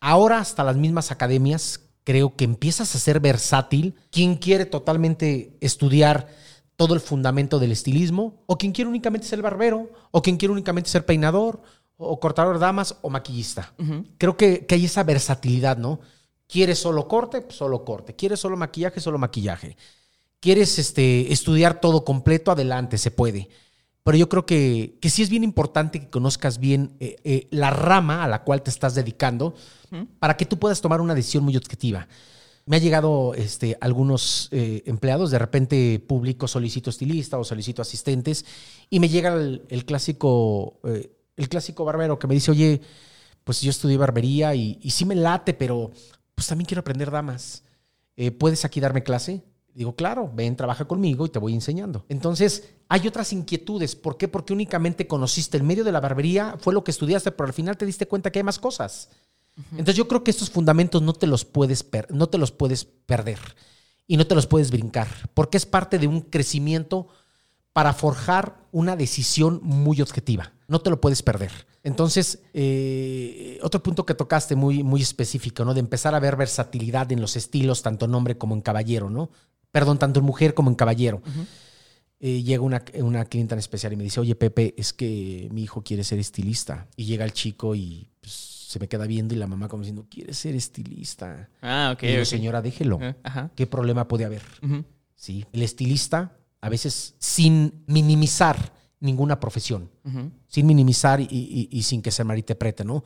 [0.00, 3.94] Ahora, hasta las mismas academias, creo que empiezas a ser versátil.
[4.10, 6.28] Quien quiere totalmente estudiar
[6.78, 10.88] todo el fundamento del estilismo, o quien quiere únicamente ser barbero, o quien quiere únicamente
[10.88, 11.60] ser peinador,
[11.96, 13.74] o cortador de damas, o maquillista.
[13.78, 14.06] Uh -huh.
[14.16, 15.98] Creo que, que hay esa versatilidad, ¿no?
[16.46, 17.44] ¿Quieres solo corte?
[17.48, 18.14] Solo corte.
[18.14, 19.00] ¿Quieres solo maquillaje?
[19.00, 19.76] Solo maquillaje.
[20.38, 22.52] ¿Quieres este, estudiar todo completo?
[22.52, 23.48] Adelante, se puede.
[24.04, 27.70] Pero yo creo que, que sí es bien importante que conozcas bien eh, eh, la
[27.70, 29.52] rama a la cual te estás dedicando
[30.20, 32.06] para que tú puedas tomar una decisión muy objetiva.
[32.68, 38.44] Me ha llegado este, algunos eh, empleados, de repente publico solicito estilista o solicito asistentes
[38.90, 42.82] y me llega el, clásico, eh, el clásico barbero que me dice, oye,
[43.42, 45.92] pues yo estudié barbería y, y sí me late, pero
[46.34, 47.64] pues también quiero aprender damas.
[48.16, 49.42] Eh, ¿Puedes aquí darme clase?
[49.72, 52.04] Digo, claro, ven, trabaja conmigo y te voy enseñando.
[52.10, 53.96] Entonces, hay otras inquietudes.
[53.96, 54.28] ¿Por qué?
[54.28, 57.78] Porque únicamente conociste el medio de la barbería, fue lo que estudiaste, pero al final
[57.78, 59.08] te diste cuenta que hay más cosas.
[59.72, 63.38] Entonces, yo creo que estos fundamentos no te los puedes, no te los puedes perder
[64.06, 67.08] y no te los puedes brincar, porque es parte de un crecimiento
[67.72, 70.52] para forjar una decisión muy objetiva.
[70.66, 71.52] No te lo puedes perder.
[71.84, 75.74] Entonces, eh, otro punto que tocaste muy, muy específico, ¿no?
[75.74, 79.30] De empezar a ver versatilidad en los estilos, tanto en hombre como en caballero, ¿no?
[79.70, 81.22] Perdón, tanto en mujer como en caballero.
[81.24, 81.46] Uh -huh.
[82.20, 85.62] eh, llega una, una clienta en especial y me dice, oye, Pepe, es que mi
[85.62, 86.88] hijo quiere ser estilista.
[86.96, 90.04] Y llega el chico y pues, se me queda viendo y la mamá como diciendo,
[90.10, 91.48] quiere ser estilista.
[91.62, 92.02] Ah, ok.
[92.02, 92.26] Y digo, okay.
[92.26, 92.96] señora, déjelo.
[92.96, 93.50] Uh -huh.
[93.54, 94.42] ¿Qué problema puede haber?
[94.60, 94.84] Uh -huh.
[95.16, 100.30] Sí, el estilista, a veces sin minimizar ninguna profesión, uh -huh.
[100.48, 103.04] sin minimizar y, y, y, sin que se malinterprete, ¿no?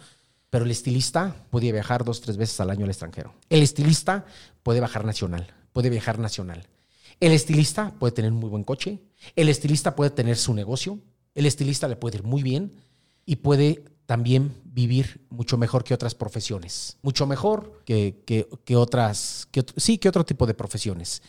[0.51, 3.33] Pero el estilista puede viajar dos, tres veces al año al extranjero.
[3.49, 4.27] El estilista
[4.65, 6.67] puede bajar nacional, puede viajar nacional.
[7.21, 8.99] El estilista puede tener un muy buen coche.
[9.37, 10.99] El estilista puede tener su negocio.
[11.37, 12.73] El estilista le puede ir muy bien
[13.25, 16.99] y puede también vivir mucho mejor que otras profesiones.
[17.01, 21.23] Mucho mejor que, que, otras, que, sí, que otro tipo de profesiones.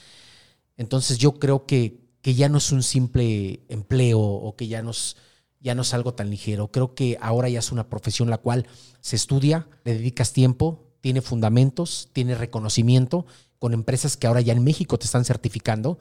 [0.75, 4.91] Entonces yo creo que, que ya no es un simple empleo o que ya no,
[4.91, 5.15] es,
[5.61, 6.73] ya no es algo tan ligero.
[6.73, 8.67] Creo que ahora ya es una profesión la cual
[8.99, 13.25] se estudia, le dedicas tiempo, tiene fundamentos, tiene reconocimiento
[13.59, 15.99] con empresas que ahora ya en México te están certificando.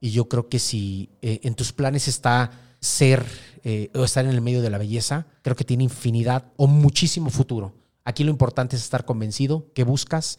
[0.00, 3.24] Y yo creo que si eh, en tus planes está ser
[3.64, 7.30] eh, o estar en el medio de la belleza, creo que tiene infinidad o muchísimo
[7.30, 7.74] futuro.
[8.04, 10.38] Aquí lo importante es estar convencido que buscas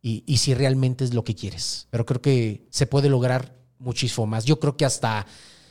[0.00, 1.88] y, y si realmente es lo que quieres.
[1.90, 4.44] Pero creo que se puede lograr muchísimo más.
[4.44, 5.26] Yo creo que hasta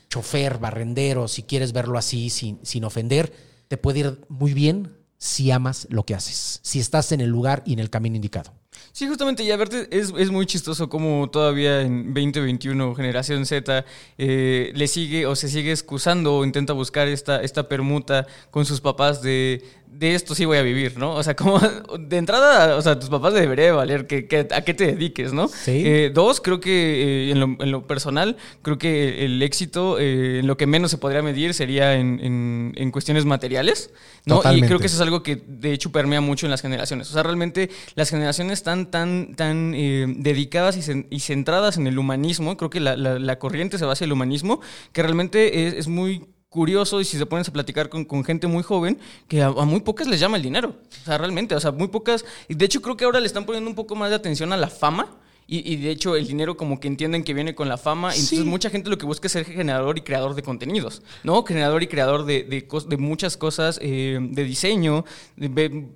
[0.10, 3.32] chofer, barrendero, si quieres verlo así, sin, sin ofender,
[3.70, 7.64] te puede ir muy bien si amas lo que haces, si estás en el lugar
[7.66, 8.54] y en el camino indicado.
[8.92, 13.86] Sí, justamente, y a verte, es, es muy chistoso como todavía en 2021, generación Z,
[14.18, 18.82] eh, le sigue o se sigue excusando o intenta buscar esta, esta permuta con sus
[18.82, 21.16] papás de, de esto sí voy a vivir, ¿no?
[21.16, 24.88] O sea, como de entrada, o sea, tus papás debería valer que, a qué te
[24.88, 25.48] dediques, ¿no?
[25.48, 25.84] Sí.
[25.86, 30.68] Eh, dos, creo que eh, en, lo, personal, creo que el éxito, en lo que
[30.68, 33.92] menos se podría medir sería en, en, cuestiones materiales,
[34.26, 34.42] ¿no?
[34.54, 37.10] Y creo que eso es algo que de hecho permea mucho en las generaciones.
[37.10, 42.58] O sea, realmente las generaciones están tan, tan eh, dedicadas y, centradas en el humanismo,
[42.58, 44.62] creo que la, corriente se basa en el humanismo,
[44.94, 48.98] que realmente es, muy curioso y si se ponen a platicar con, gente muy joven,
[49.28, 50.76] que a, muy pocas les llama el dinero.
[51.02, 52.26] O sea, realmente, o sea, muy pocas.
[52.48, 54.58] Y de hecho creo que ahora le están poniendo un poco más de atención a
[54.58, 55.08] la fama
[55.52, 58.16] y, de hecho el dinero como que entienden que viene con la fama.
[58.16, 61.44] Y entonces mucha gente lo que busca es ser generador y creador de contenidos, ¿no?
[61.44, 65.06] Generador y creador de, de, muchas cosas eh, de diseño.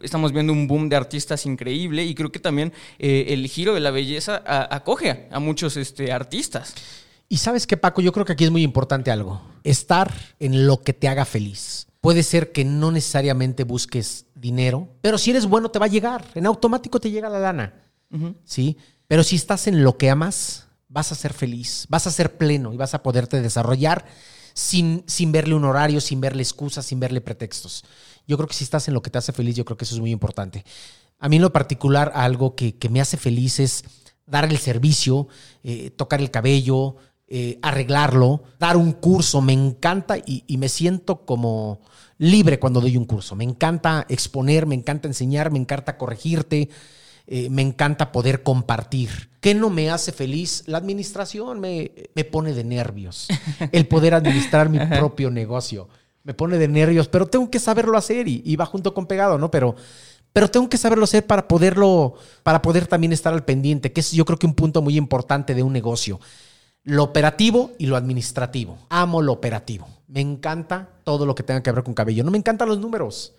[0.02, 3.80] estamos viendo un boom de artistas increíble y creo que también eh, el giro de
[3.80, 4.42] la belleza
[4.72, 6.74] acoge a, muchos este, artistas.
[7.34, 9.42] Y sabes qué, Paco, yo creo que aquí es muy importante algo.
[9.64, 11.88] Estar en lo que te haga feliz.
[12.00, 16.28] Puede ser que no necesariamente busques dinero, pero si eres bueno te va a llegar.
[16.36, 17.74] En automático te llega la lana.
[18.44, 18.78] ¿Sí?
[19.08, 22.72] Pero si estás en lo que amas, vas a ser feliz, vas a ser pleno
[22.72, 24.06] y vas a poderte desarrollar
[24.54, 27.84] sin, sin verle un horario, sin verle excusas, sin verle pretextos.
[28.28, 29.96] Yo creo que si estás en lo que te hace feliz, yo creo que eso
[29.96, 30.64] es muy importante.
[31.18, 33.86] A mí en lo particular, algo que, me hace feliz es
[34.28, 35.28] dar el servicio,
[35.64, 36.98] eh, tocar el cabello,
[37.36, 39.42] eh, arreglarlo, dar un curso.
[39.42, 41.82] Me encanta y, y, me siento como
[42.20, 43.36] libre cuando doy un curso.
[43.36, 46.70] Me encanta exponer, me encanta enseñar, me encanta corregirte.
[47.26, 49.32] Eh, me encanta poder compartir.
[49.40, 50.64] ¿Qué no me hace feliz?
[50.68, 53.30] La administración me, me pone de nervios.
[53.72, 55.88] El poder administrar mi propio negocio
[56.24, 59.52] me pone de nervios, pero tengo que saberlo hacer y, va junto con pegado, ¿no?
[59.52, 59.76] Pero,
[60.32, 64.12] pero tengo que saberlo hacer para poderlo, para poder también estar al pendiente, que es
[64.12, 66.20] yo creo que un punto muy importante de un negocio.
[66.84, 68.78] Lo operativo y lo administrativo.
[68.90, 69.88] Amo lo operativo.
[70.08, 72.24] Me encanta todo lo que tenga que ver con cabello.
[72.24, 73.34] No me encantan los números.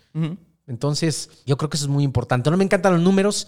[0.66, 2.50] Entonces, yo creo que eso es muy importante.
[2.50, 3.46] No me encantan los números,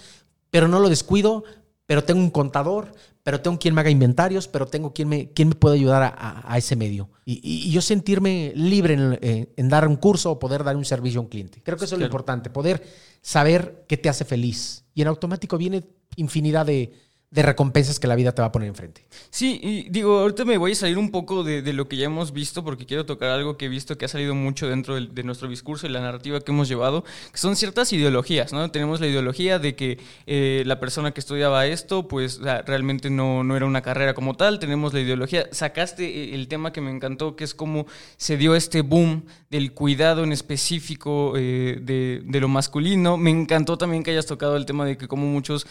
[0.51, 1.44] pero no lo descuido,
[1.86, 2.92] pero tengo un contador,
[3.22, 6.59] pero tengo quien me haga inventarios, pero tengo quien me, quien me puede ayudar a,
[6.59, 7.09] ese medio.
[7.24, 11.22] Y, yo sentirme libre eh, en, dar un curso o poder dar un servicio a
[11.22, 11.62] un cliente.
[11.62, 12.84] Creo que eso es lo importante, poder
[13.22, 14.84] saber qué te hace feliz.
[14.94, 15.84] Y en automático viene
[16.16, 16.92] infinidad de,
[17.31, 19.05] de recompensas que la vida te va a poner enfrente.
[19.31, 22.33] Sí, y digo, ahorita me voy a salir un poco de, lo que ya hemos
[22.33, 25.49] visto, porque quiero tocar algo que he visto que ha salido mucho dentro de, nuestro
[25.49, 28.70] discurso y la narrativa que hemos llevado, que son ciertas ideologías, ¿no?
[28.70, 33.57] Tenemos la ideología de que eh, la persona que estudiaba esto, pues realmente no, no
[33.57, 37.35] era una carrera como tal, tenemos la ideología, sacaste eh, el tema que me encantó,
[37.35, 43.16] que es cómo se dio este boom del cuidado en específico eh, de, lo masculino,
[43.16, 45.66] me encantó también que hayas tocado el tema de que como muchos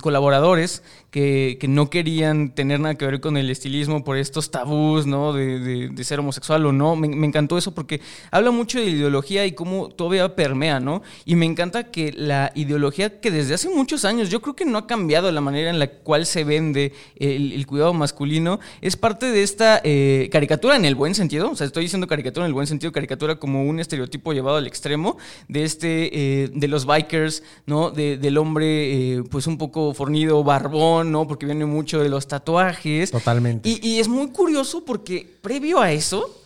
[0.00, 0.63] colaboradores,
[1.10, 5.32] que, no querían tener nada que ver con el estilismo por estos tabús, ¿no?
[5.32, 6.96] De, ser homosexual o no.
[6.96, 8.00] Me, encantó eso porque
[8.30, 11.02] habla mucho de ideología y cómo todavía permea, ¿no?
[11.24, 14.78] Y me encanta que la ideología que desde hace muchos años, yo creo que no
[14.78, 19.42] ha cambiado la manera en la cual se vende el, cuidado masculino, es parte de
[19.42, 21.50] esta eh, caricatura en el buen sentido.
[21.50, 24.66] O sea, estoy diciendo caricatura en el buen sentido, caricatura como un estereotipo llevado al
[24.66, 25.16] extremo
[25.48, 27.90] de este, eh, de los bikers, ¿no?
[27.90, 31.26] del hombre, eh, pues un poco fornido, barbón, ¿no?
[31.26, 33.10] Porque viene mucho de los tatuajes.
[33.10, 33.68] Totalmente.
[33.68, 36.42] Y, es muy curioso porque previo a eso,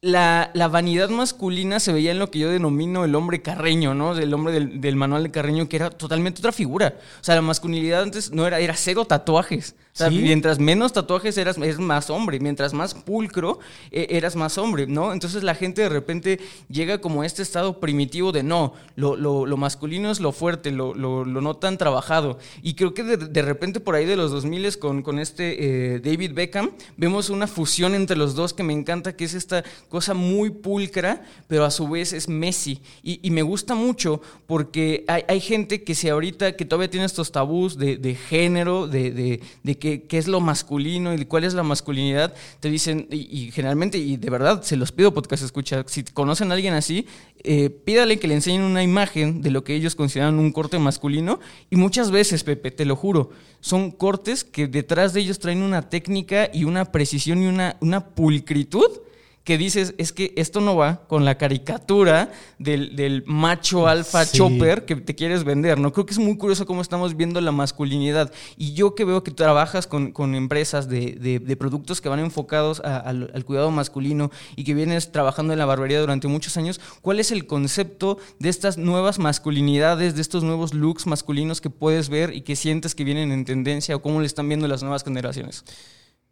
[0.00, 4.16] la, vanidad masculina se veía en lo que yo denomino el hombre carreño, ¿no?
[4.16, 6.94] El hombre del, manual de Carreño, que era totalmente otra figura.
[7.20, 10.18] O sea, la masculinidad antes no era, era cero tatuajes, O sea, Sí.
[10.18, 15.14] mientras menos tatuajes eras, eres más hombre, mientras más pulcro eh, eras más hombre, ¿no?
[15.14, 16.38] Entonces la gente de repente
[16.68, 20.70] llega como a este estado primitivo de no, lo, lo- lo masculino es lo fuerte,
[20.70, 22.38] lo, lo- lo no tan trabajado.
[22.62, 26.00] Y creo que de, de repente por ahí de los 2000 con, con este eh,
[26.00, 30.12] David Beckham, vemos una fusión entre los dos que me encanta, que es esta cosa
[30.12, 32.82] muy pulcra, pero a su vez es Messi.
[33.02, 37.06] Y, y me gusta mucho porque hay, hay gente que si ahorita, que todavía tiene
[37.06, 39.78] estos tabús de, de género, de, de, de
[40.08, 44.16] qué, es lo masculino y cuál es la masculinidad, te dicen, y, y generalmente, y
[44.16, 47.06] de verdad, se los pido podcast escucha, si conocen a alguien así,
[47.48, 51.38] eh, pídale que le enseñen una imagen de lo que ellos consideran un corte masculino.
[51.70, 53.30] Y muchas veces, Pepe, te lo juro,
[53.60, 58.08] son cortes que detrás de ellos traen una técnica y una precisión y una, una
[58.08, 59.05] pulcritud
[59.46, 64.38] que dices, es que esto no va con la caricatura del, del macho alfa Sí.
[64.38, 65.92] chopper que te quieres vender, ¿no?
[65.92, 68.32] Creo que es muy curioso cómo estamos viendo la masculinidad.
[68.56, 72.18] Y yo que veo que trabajas con, con empresas de, de- de productos que van
[72.18, 76.56] enfocados a- al, al cuidado masculino y que vienes trabajando en la barbería durante muchos
[76.56, 81.70] años, ¿cuál es el concepto de estas nuevas masculinidades, de estos nuevos looks masculinos que
[81.70, 84.82] puedes ver y que sientes que vienen en tendencia o cómo le están viendo las
[84.82, 85.64] nuevas generaciones?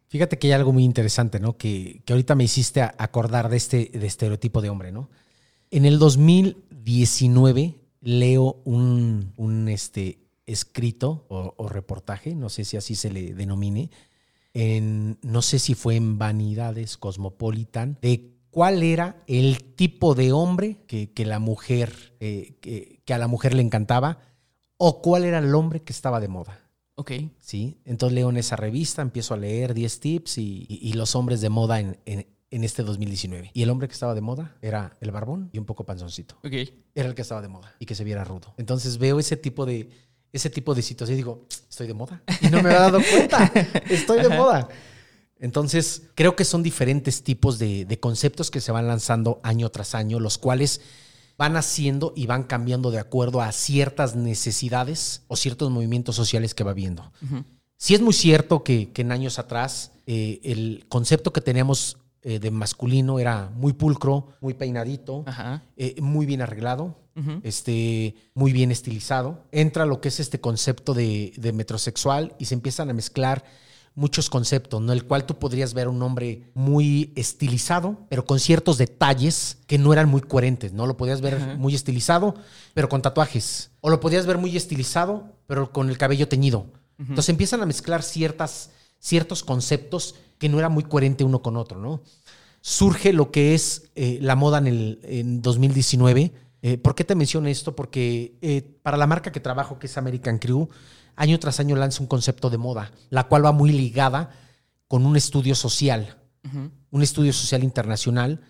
[0.07, 1.57] Fíjate que hay algo muy interesante, ¿no?
[1.57, 5.09] Que, que ahorita me hiciste acordar de este de estereotipo de hombre, ¿no?
[5.71, 12.95] En el 2019 leo un, un, este, escrito o, o reportaje, no sé si así
[12.95, 13.89] se le denomine,
[14.53, 20.77] en, no sé si fue en Vanidades Cosmopolitan, de cuál era el tipo de hombre
[20.87, 24.19] que, que la mujer, eh, que, que a la mujer le encantaba
[24.77, 26.64] o cuál era el hombre que estaba de moda.
[26.95, 27.11] Ok.
[27.39, 27.77] ¿sí?
[27.85, 31.41] Entonces leo en esa revista, empiezo a leer 10 tips y, y- y los hombres
[31.41, 33.51] de moda en, en- en este 2019.
[33.53, 36.35] Y el hombre que estaba de moda era el barbón y un poco panzoncito.
[36.43, 36.53] Ok.
[36.93, 38.53] Era el que estaba de moda y que se viera rudo.
[38.57, 39.89] Entonces veo ese tipo de,
[40.31, 42.23] ese tipo de situación y digo, estoy de moda.
[42.41, 43.51] Y no me había dado cuenta,
[43.89, 44.69] estoy de moda.
[45.37, 49.93] Entonces, creo que son diferentes tipos de, de conceptos que se van lanzando año tras
[49.93, 50.79] año, los cuales
[51.37, 56.63] van haciendo y van cambiando de acuerdo a ciertas necesidades o ciertos movimientos sociales que
[56.63, 57.11] va viendo.
[57.77, 62.39] Sí es muy cierto que, que en años atrás eh, el concepto que teníamos eh,
[62.39, 65.63] de masculino era muy pulcro, muy peinadito, Ajá.
[65.77, 66.97] eh, muy bien arreglado,
[67.43, 69.43] este, muy bien estilizado.
[69.51, 73.45] Entra lo que es este concepto de, de metrosexual y se empiezan a mezclar
[73.95, 74.91] muchos conceptos, ¿no?
[74.91, 79.93] El cual tú podrías ver un hombre muy estilizado, pero con ciertos detalles que no
[79.93, 80.85] eran muy coherentes, ¿no?
[80.85, 82.35] Lo podías ver muy estilizado,
[82.73, 83.71] pero con tatuajes.
[83.79, 86.67] O lo podías ver muy estilizado, pero con el cabello teñido.
[86.99, 91.79] Entonces empiezan a mezclar ciertas, ciertos conceptos que no era muy coherente uno con otro,
[91.79, 92.03] ¿no?
[92.61, 96.33] Surge lo que es eh, la moda en, el, en 2019.
[96.61, 97.75] Eh, ¿Por qué te menciono esto?
[97.75, 100.67] Porque eh, para la marca que trabajo, que es American Crew,
[101.15, 104.31] año tras año lanza un concepto de moda, la cual va muy ligada
[104.87, 106.71] con un estudio social, Ujú.
[106.91, 108.41] un estudio social internacional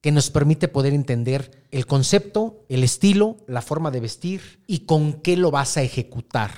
[0.00, 5.14] que nos permite poder entender el concepto, el estilo, la forma de vestir y con
[5.22, 6.50] qué lo vas a ejecutar,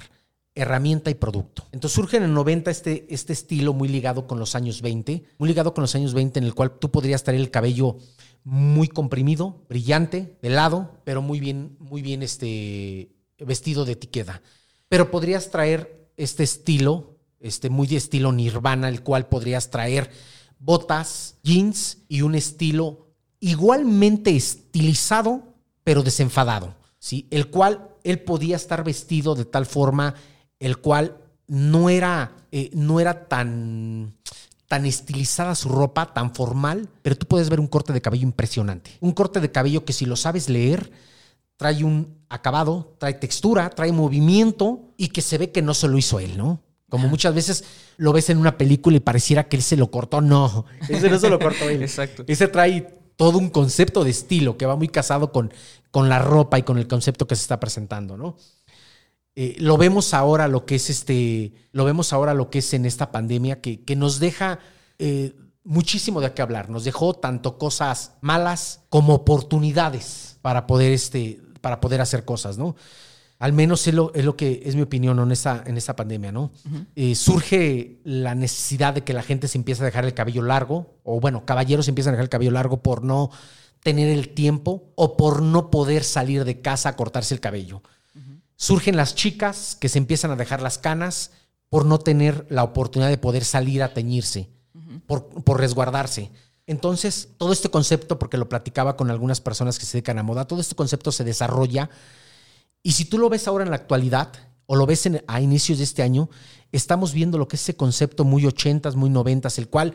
[0.54, 1.64] herramienta y producto.
[1.70, 5.48] Entonces surge en el 90 este, este estilo muy ligado con los años 20, muy
[5.48, 7.98] ligado con los años 20 en el cual tú podrías traer el cabello
[8.42, 14.40] muy comprimido, brillante, de lado, pero muy bien, muy bien este, vestido de etiqueta.
[14.89, 20.11] Pero podrías traer este estilo, este muy de estilo nirvana, el cual podrías traer
[20.59, 23.09] botas, jeans y un estilo
[23.41, 25.43] igualmente estilizado,
[25.84, 27.26] pero desenfadado, ¿sí?
[27.30, 30.14] El cual él podía estar vestido de tal forma,
[30.59, 34.16] el cual no era, eh, no era tan,
[34.68, 38.93] tan estilizada su ropa, tan formal, pero tú puedes ver un corte de cabello impresionante.
[39.01, 40.91] Un corte de cabello que si lo sabes leer,
[41.57, 45.98] trae un acabado, trae textura, trae movimiento y que se ve que no se lo
[45.98, 46.62] hizo él, ¿no?
[46.88, 47.64] Como muchas veces
[47.96, 50.20] lo ves en una película y pareciera que él se lo cortó.
[50.20, 51.82] No, ese no se lo cortó él.
[51.82, 52.24] Exacto.
[52.26, 55.52] Ese trae todo un concepto de estilo que va muy casado con,
[55.90, 58.36] con la ropa y con el concepto que se está presentando, ¿no?
[59.34, 62.86] Eh, lo vemos ahora lo que es este, lo vemos ahora lo que es en
[62.86, 64.61] esta pandemia que, que nos deja
[64.98, 66.70] eh, muchísimo de qué hablar.
[66.70, 72.76] Nos dejó tanto cosas malas como oportunidades para poder este, para poder hacer cosas, ¿no?
[73.38, 75.24] Al menos es lo, es lo que es mi opinión ¿no?
[75.24, 76.52] en, esta, en esta pandemia, ¿no?
[76.94, 80.94] Eh, surge la necesidad de que la gente se empiece a dejar el cabello largo,
[81.04, 83.30] o bueno, caballeros empiezan a dejar el cabello largo por no
[83.82, 87.82] tener el tiempo o por no poder salir de casa a cortarse el cabello.
[88.57, 91.32] Surgen las chicas que se empiezan a dejar las canas
[91.68, 94.48] por no tener la oportunidad de poder salir a teñirse,
[95.07, 96.30] por, por resguardarse.
[96.66, 100.46] Entonces, todo este concepto, porque lo platicaba con algunas personas que se dedican a moda,
[100.46, 101.90] todo este concepto se desarrolla.
[102.82, 104.32] Y si tú lo ves ahora en la actualidad,
[104.66, 106.28] o lo ves a inicios de este año,
[106.72, 109.94] estamos viendo lo que es ese concepto muy ochentas, muy noventas, el cual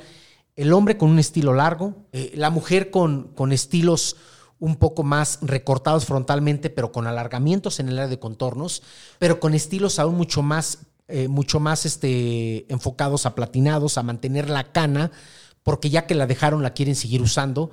[0.55, 4.15] el hombre con un estilo largo, eh, la mujer con, con estilos
[4.59, 8.83] un poco más recortados frontalmente, pero con alargamientos en el área de contornos,
[9.17, 14.49] pero con estilos aún mucho más, eh, mucho más este, enfocados a platinados, a mantener
[14.49, 15.11] la cana,
[15.63, 17.71] porque ya que la dejaron la quieren seguir usando.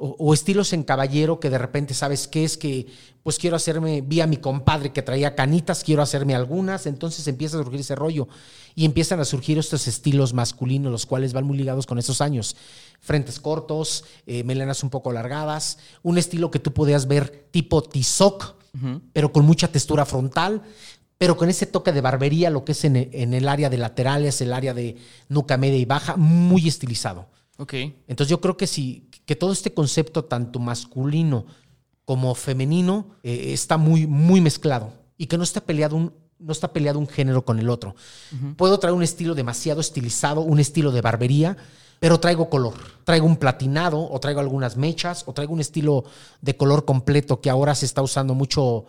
[0.00, 2.86] O, estilos en caballero que de repente sabes qué es que
[3.24, 7.58] pues quiero hacerme, vi a mi compadre que traía canitas, quiero hacerme algunas, entonces empieza
[7.58, 8.28] a surgir ese rollo.
[8.76, 12.54] Y empiezan a surgir estos estilos masculinos, los cuales van muy ligados con esos años.
[13.00, 18.54] Frentes cortos, eh, melenas un poco alargadas, un estilo que tú podías ver tipo tizoc,
[19.12, 20.62] pero con mucha textura frontal,
[21.18, 24.40] pero con ese toque de barbería, lo que es en, en el área de laterales,
[24.40, 24.96] el área de
[25.28, 27.26] nuca media y baja, muy estilizado.
[27.58, 27.74] Ok.
[28.06, 31.44] Entonces yo creo que sí, que todo este concepto, tanto masculino
[32.04, 36.72] como femenino, eh, está muy, muy mezclado y que no está peleado un, no está
[36.72, 37.96] peleado un género con el otro.
[38.56, 41.56] Puedo traer un estilo demasiado estilizado, un estilo de barbería,
[41.98, 42.74] pero traigo color.
[43.04, 46.04] Traigo un platinado, o traigo algunas mechas, o traigo un estilo
[46.40, 48.86] de color completo que ahora se está usando mucho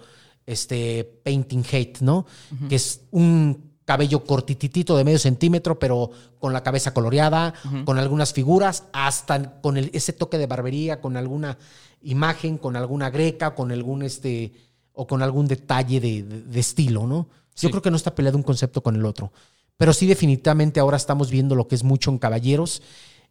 [0.49, 2.25] este painting hate, ¿no?
[2.67, 7.53] Que es un cabello cortititito de medio centímetro, pero con la cabeza coloreada,
[7.85, 11.57] con algunas figuras, hasta con ese toque de barbería, con alguna
[12.01, 14.53] imagen, con alguna greca, con algún este,
[14.93, 17.29] o con algún detalle de, estilo, ¿no?
[17.55, 19.31] Yo creo que no está peleado un concepto con el otro.
[19.75, 22.81] Pero sí, definitivamente ahora estamos viendo lo que es mucho en caballeros,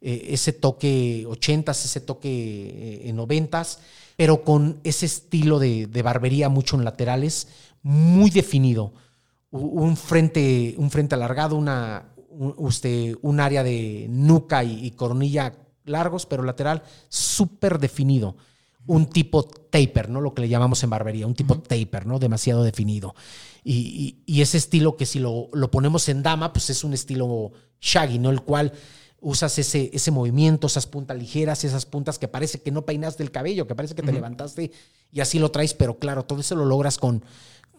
[0.00, 3.80] eh, ese toque ochentas, ese toque eh, noventas,
[4.16, 7.48] pero con ese estilo de, de barbería mucho en laterales,
[7.82, 8.92] muy definido
[9.50, 16.26] un frente, un frente alargado, una, un, usted, un área de nuca y, coronilla largos,
[16.26, 18.36] pero lateral súper definido.
[18.86, 20.22] Un tipo taper, ¿no?
[20.22, 22.18] Lo que le llamamos en barbería, un tipo taper, ¿no?
[22.18, 23.14] Demasiado definido.
[23.62, 28.18] Y, ese estilo que si lo, lo, ponemos en dama, pues es un estilo shaggy,
[28.18, 28.30] ¿no?
[28.30, 28.72] El cual
[29.20, 33.30] usas ese, ese movimiento, esas puntas ligeras, esas puntas que parece que no peinaste el
[33.30, 34.70] cabello, que parece que te levantaste
[35.12, 37.24] y así lo traes, pero claro, todo eso lo logras con,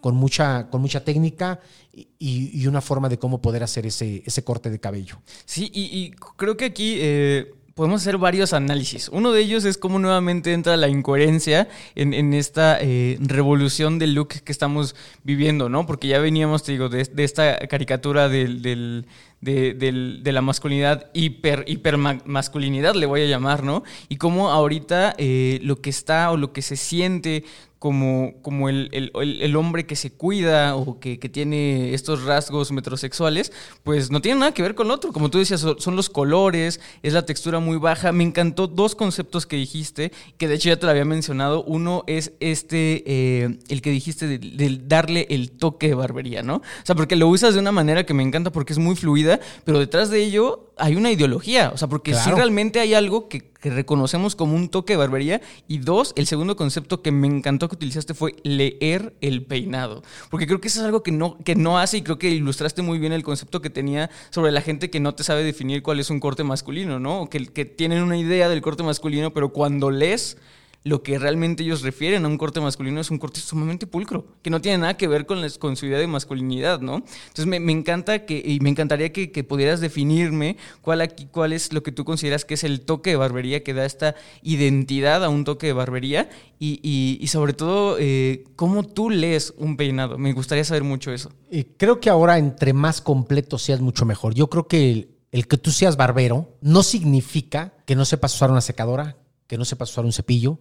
[0.00, 1.60] con mucha, con mucha técnica
[1.92, 5.20] y, una forma de cómo poder hacer ese, ese corte de cabello.
[5.44, 9.08] Sí, y, creo que aquí eh, podemos hacer varios análisis.
[9.08, 14.28] Uno de ellos es cómo nuevamente entra la incoherencia en, esta eh, revolución del look
[14.28, 14.94] que estamos
[15.24, 15.86] viviendo, ¿no?
[15.86, 19.04] Porque ya veníamos, te digo, de, esta caricatura de,
[19.40, 23.82] la masculinidad, hiper, hiper le voy a llamar, ¿no?
[24.08, 27.44] Y cómo ahorita eh, lo que está o lo que se siente
[27.80, 33.52] como, como el, el, hombre que se cuida o que, que, tiene estos rasgos metrosexuales,
[33.84, 35.14] pues no tiene nada que ver con lo otro.
[35.14, 38.12] Como tú decías, son los colores, es la textura muy baja.
[38.12, 41.64] Me encantó dos conceptos que dijiste, que de hecho ya te lo había mencionado.
[41.64, 46.56] Uno es este, eh, el que dijiste de, darle el toque de barbería, ¿no?
[46.56, 49.40] O sea, porque lo usas de una manera que me encanta porque es muy fluida,
[49.64, 51.70] pero detrás de ello hay una ideología.
[51.72, 55.40] O sea, porque si realmente hay algo que que reconocemos como un toque de barbería.
[55.68, 60.02] Y dos, el segundo concepto que me encantó que utilizaste fue leer el peinado.
[60.30, 62.82] Porque creo que eso es algo que no, que no hace y creo que ilustraste
[62.82, 66.00] muy bien el concepto que tenía sobre la gente que no te sabe definir cuál
[66.00, 67.28] es un corte masculino, ¿no?
[67.28, 70.38] Que, que tienen una idea del corte masculino, pero cuando lees
[70.82, 74.48] lo que realmente ellos refieren a un corte masculino es un corte sumamente pulcro, que
[74.48, 76.96] no tiene nada que ver con, con su idea de masculinidad, ¿no?
[77.28, 81.82] Entonces me, encanta que, y me encantaría que, pudieras definirme cuál, aquí, cuál es lo
[81.82, 85.44] que tú consideras que es el toque de barbería que da esta identidad a un
[85.44, 90.18] toque de barbería y, sobre todo eh, cómo tú lees un peinado.
[90.18, 91.30] Me gustaría saber mucho eso.
[91.76, 94.34] creo que ahora entre más completo seas mucho mejor.
[94.34, 98.50] Yo creo que el, el que tú seas barbero no significa que no sepas usar
[98.50, 99.16] una secadora,
[99.46, 100.60] que no sepas usar un cepillo,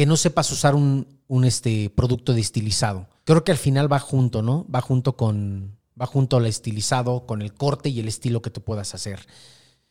[0.00, 3.06] que no sepas usar un, este, producto de estilizado.
[3.24, 4.66] Creo que al final va junto, ¿no?
[4.74, 8.62] Va junto con, va junto al estilizado, con el corte y el estilo que tú
[8.62, 9.26] puedas hacer.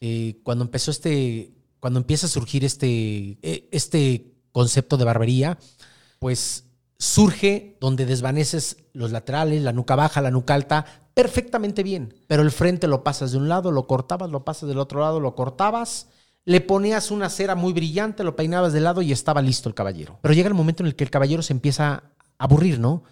[0.02, 5.60] Eh, cuando empezó este, cuando empieza a surgir este, e, este concepto de barbería,
[6.18, 6.64] pues
[6.98, 12.16] surge donde desvaneces los laterales, la nuca baja, la nuca alta, perfectamente bien.
[12.26, 15.20] Pero el frente lo pasas de un lado, lo cortabas, lo pasas del otro lado,
[15.20, 16.08] lo cortabas
[16.50, 20.18] le ponías una cera muy brillante, lo peinabas de lado y estaba listo el caballero.
[20.24, 22.04] Pero llega el momento en el que el caballero se empieza a
[22.40, 23.04] aburrir, ¿no?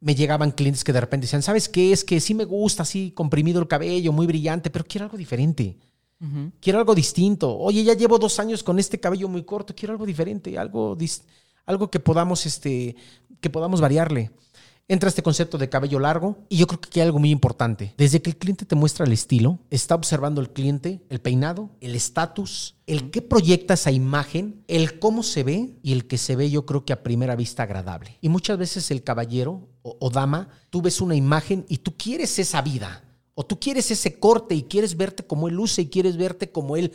[0.00, 1.92] Me llegaban clientes que de repente decían, ¿sabes qué?
[1.92, 5.78] Es que sí me gusta así comprimido el cabello, muy brillante, pero quiero algo diferente.
[6.60, 7.56] Quiero algo distinto.
[7.56, 10.98] Oye, ya llevo dos años con este cabello muy corto, quiero algo diferente, algo,
[11.66, 12.96] algo que podamos, este,
[13.40, 14.32] que podamos variarle.
[14.88, 17.94] Entra este concepto de cabello largo y yo creo que hay algo muy importante.
[17.96, 21.94] Desde que el cliente te muestra el estilo, está observando el cliente, el peinado, el
[21.94, 26.50] estatus, el qué proyecta esa imagen, el cómo se ve y el que se ve
[26.50, 28.18] yo creo que a primera vista agradable.
[28.20, 32.38] Y muchas veces el caballero o, o dama, tú ves una imagen y tú quieres
[32.38, 33.02] esa vida
[33.34, 36.76] o tú quieres ese corte y quieres verte como él luce y quieres verte como
[36.76, 36.92] él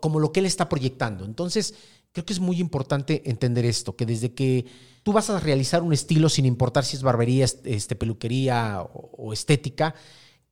[0.00, 1.24] como lo que él está proyectando.
[1.24, 1.74] Entonces,
[2.18, 4.66] creo que es muy importante entender esto, que desde que
[5.04, 9.94] tú vas a realizar un estilo, sin importar si es barbería, este, peluquería o, estética,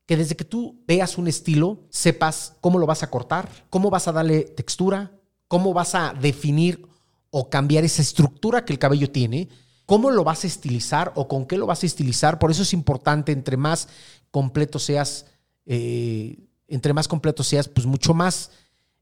[0.06, 4.06] que desde que tú veas un estilo, sepas cómo lo vas a cortar, cómo vas
[4.06, 5.10] a darle textura,
[5.48, 6.86] cómo vas a definir
[7.30, 9.48] o cambiar esa estructura que el cabello tiene,
[9.86, 12.38] cómo lo vas a estilizar o con qué lo vas a estilizar.
[12.38, 13.88] Por eso es importante, entre más
[14.30, 15.26] completo seas,
[15.64, 16.38] eh,
[16.68, 18.52] entre más completo seas, pues mucho más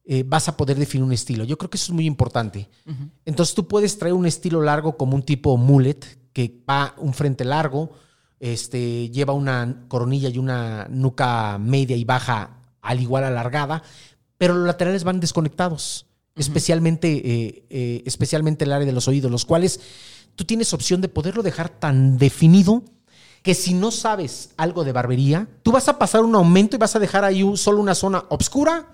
[0.07, 1.45] eh, vas a poder definir un estilo.
[1.45, 2.69] Yo creo que eso es muy importante.
[3.25, 6.01] Entonces tú puedes traer un estilo largo como un tipo mullet,
[6.35, 7.93] que va un frente largo,
[8.39, 13.83] este, lleva una coronilla y una nuca media y baja al igual alargada,
[14.37, 19.47] pero los laterales van desconectados, especialmente, eh, eh, especialmente el área de los oídos, los
[19.47, 19.81] cuales
[20.37, 22.83] tú tienes opción de poderlo dejar tan definido
[23.43, 26.97] que si no sabes algo de barbería, tú vas a pasar un aumento y vas
[26.97, 28.89] a dejar ahí solo una zona oscura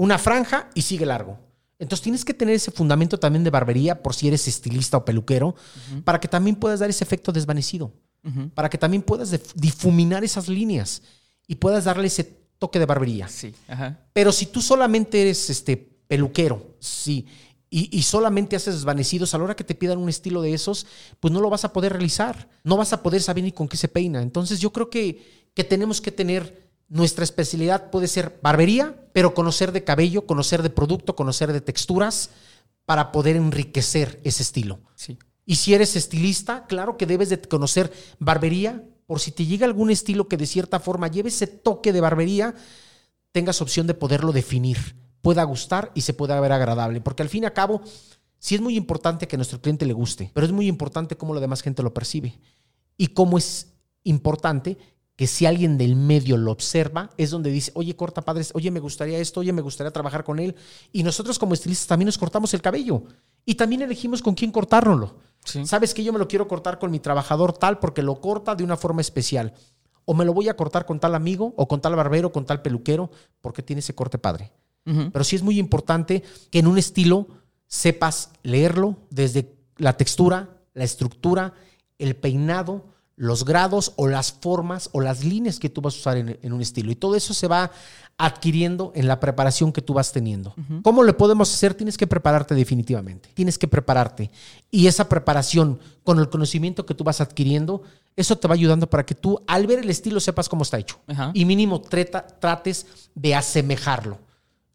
[0.00, 1.38] una franja y sigue largo.
[1.78, 5.54] Entonces tienes que tener ese fundamento también de barbería por si eres estilista o peluquero,
[6.04, 7.92] para que también puedas dar ese efecto desvanecido,
[8.54, 11.02] para que también puedas difuminar esas líneas
[11.46, 12.24] y puedas darle ese
[12.58, 13.28] toque de barbería.
[13.28, 13.54] Sí.
[14.14, 17.26] Pero si tú solamente eres este peluquero, sí,
[17.68, 20.86] y, y, solamente haces desvanecidos, a la hora que te pidan un estilo de esos,
[21.20, 23.76] pues no lo vas a poder realizar, no vas a poder saber ni con qué
[23.76, 24.22] se peina.
[24.22, 29.72] Entonces yo creo que, que tenemos que tener nuestra especialidad puede ser barbería, pero conocer
[29.72, 32.30] de cabello, conocer de producto, conocer de texturas
[32.84, 34.80] para poder enriquecer ese estilo.
[34.96, 35.16] Sí.
[35.46, 39.90] Y si eres estilista, claro que debes de conocer barbería, por si te llega algún
[39.90, 42.54] estilo que de cierta forma lleve ese toque de barbería,
[43.32, 47.44] tengas opción de poderlo definir, pueda gustar y se pueda ver agradable, porque al fin
[47.44, 47.82] y al cabo,
[48.38, 51.34] sí es muy importante que a nuestro cliente le guste, pero es muy importante cómo
[51.34, 52.38] la demás gente lo percibe
[52.96, 53.68] y cómo es
[54.02, 54.76] importante
[55.20, 58.80] que si alguien del medio lo observa, es donde dice, oye, corta padres, oye, me
[58.80, 60.56] gustaría esto, oye, me gustaría trabajar con él.
[60.92, 63.02] Y nosotros como estilistas también nos cortamos el cabello
[63.44, 65.18] y también elegimos con quién cortárnoslo.
[65.44, 68.64] Sabes que yo me lo quiero cortar con mi trabajador tal porque lo corta de
[68.64, 69.52] una forma especial.
[70.06, 72.62] O me lo voy a cortar con tal amigo o con tal barbero, con tal
[72.62, 73.10] peluquero,
[73.42, 74.50] porque tiene ese corte padre.
[74.84, 77.28] Pero sí es muy importante que en un estilo
[77.66, 81.52] sepas leerlo desde la textura, la estructura,
[81.98, 82.86] el peinado,
[83.20, 86.62] los grados o las formas o las líneas que tú vas a usar en, un
[86.62, 86.90] estilo.
[86.90, 87.70] Y todo eso se va
[88.16, 90.54] adquiriendo en la preparación que tú vas teniendo.
[90.82, 91.74] ¿Cómo lo podemos hacer?
[91.74, 93.28] Tienes que prepararte definitivamente.
[93.34, 94.30] Tienes que prepararte.
[94.70, 97.82] Y esa preparación con el conocimiento que tú vas adquiriendo,
[98.16, 100.98] eso te va ayudando para que tú al ver el estilo sepas cómo está hecho.
[101.34, 104.16] Y mínimo trates de asemejarlo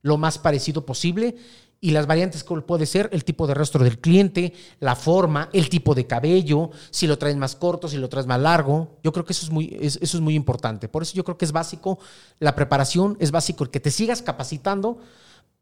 [0.04, 1.36] lo más parecido posible
[1.82, 5.70] y las variantes que puede ser el tipo de rostro del cliente, la forma, el
[5.70, 8.98] tipo de cabello, si lo traes más corto, si lo traes más largo.
[9.04, 10.88] Yo creo que eso es muy, eso es muy importante.
[10.88, 12.00] Por eso yo creo que es básico
[12.40, 15.00] la preparación, es básico el que te sigas capacitando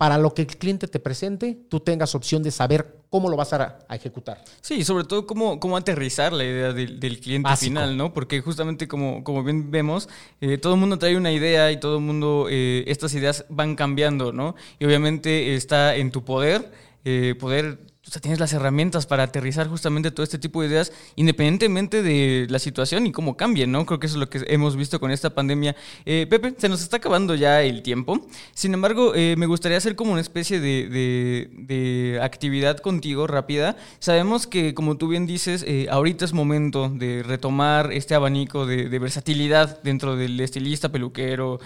[0.04, 3.54] para lo que el cliente te presente, tú tengas opción de saber cómo lo vas
[3.54, 4.43] a, ejecutar.
[4.60, 8.14] Sí, sobre todo cómo, cómo aterrizar la idea del, cliente final, ¿no?
[8.14, 10.10] Porque justamente como, como bien vemos,
[10.41, 13.78] eh, todo el mundo trae una idea y todo el mundo, eh, estas ideas van
[13.78, 14.56] cambiando, ¿no?
[14.78, 16.70] Y obviamente está en tu poder
[17.06, 17.80] eh, poder
[18.10, 22.60] sea, tienes las herramientas para aterrizar justamente todo este tipo de ideas, independientemente de la
[22.60, 23.86] situación y cómo cambien, ¿no?
[23.86, 25.74] Creo que eso es lo que hemos visto con esta pandemia.
[26.06, 28.28] Eh, Pepe, se nos está acabando ya el tiempo.
[28.54, 33.78] Sin embargo, eh, me gustaría hacer como una especie de, actividad contigo rápida.
[33.99, 38.99] Sabemos que, como tú bien dices, eh, ahorita es momento de retomar este abanico de,
[38.99, 41.60] versatilidad dentro del estilista, peluquero,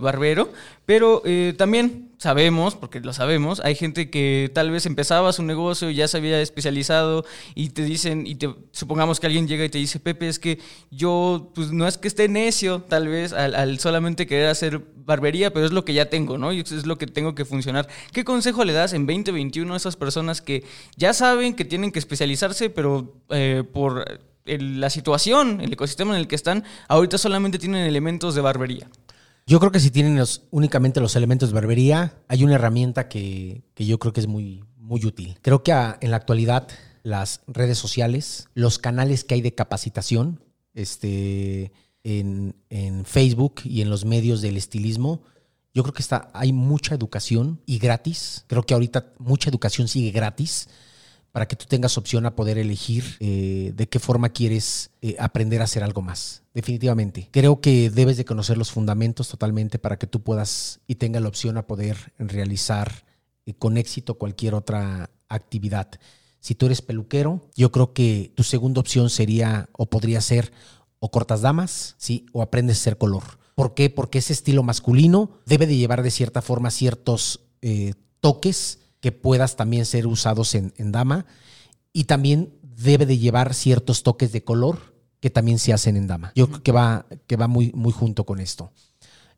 [0.00, 0.52] barbero,
[0.86, 1.22] pero
[1.56, 6.18] también sabemos, porque lo sabemos, hay gente que tal vez empezaba su negocio, ya se
[6.18, 10.28] había especializado y te dicen, y te, supongamos que alguien llega y te dice, Pepe,
[10.28, 10.58] es que
[10.90, 15.64] yo, pues no es que esté necio tal vez al, solamente querer hacer barbería, pero
[15.64, 16.52] es lo que ya tengo, ¿no?
[16.52, 17.88] Y es lo que tengo que funcionar.
[18.12, 20.64] ¿Qué consejo le das en 2021 a esas personas que
[20.96, 26.26] ya saben que tienen que especializarse, pero eh, por la situación, el ecosistema en el
[26.26, 28.88] que están, ahorita solamente tienen elementos de barbería?
[29.48, 33.98] Yo creo que si tienen únicamente los elementos de barbería, hay una herramienta que, yo
[33.98, 35.38] creo que es muy, muy útil.
[35.40, 36.68] Creo que en la actualidad
[37.02, 40.44] las redes sociales, los canales que hay de capacitación,
[40.74, 41.72] este,
[42.04, 42.54] en,
[43.06, 45.22] Facebook y en los medios del estilismo,
[45.72, 48.44] yo creo que está, hay mucha educación y gratis.
[48.48, 50.68] Creo que ahorita mucha educación sigue gratis
[51.32, 55.60] para que tú tengas opción a poder elegir eh, de qué forma quieres eh, aprender
[55.60, 56.42] a hacer algo más.
[56.54, 57.28] Definitivamente.
[57.30, 61.28] Creo que debes de conocer los fundamentos totalmente para que tú puedas y tengas la
[61.28, 63.04] opción a poder realizar
[63.46, 65.88] eh, con éxito cualquier otra actividad.
[66.40, 70.52] Si tú eres peluquero, yo creo que tu segunda opción sería o podría ser
[70.98, 72.26] o cortas damas, ¿sí?
[72.32, 73.38] O aprendes a hacer color.
[73.54, 73.90] ¿Por qué?
[73.90, 77.40] Porque ese estilo masculino debe de llevar de cierta forma ciertos
[78.20, 81.26] toques que puedas también ser usados en, dama
[81.92, 86.32] y también debe de llevar ciertos toques de color que también se hacen en dama.
[86.34, 88.72] Yo creo que va, que va muy, muy junto con esto.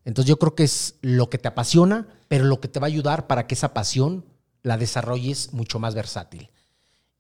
[0.05, 2.89] Entonces yo creo que es lo que te apasiona, pero lo que te va a
[2.89, 4.25] ayudar para que esa pasión
[4.63, 6.51] la desarrolles mucho más versátil.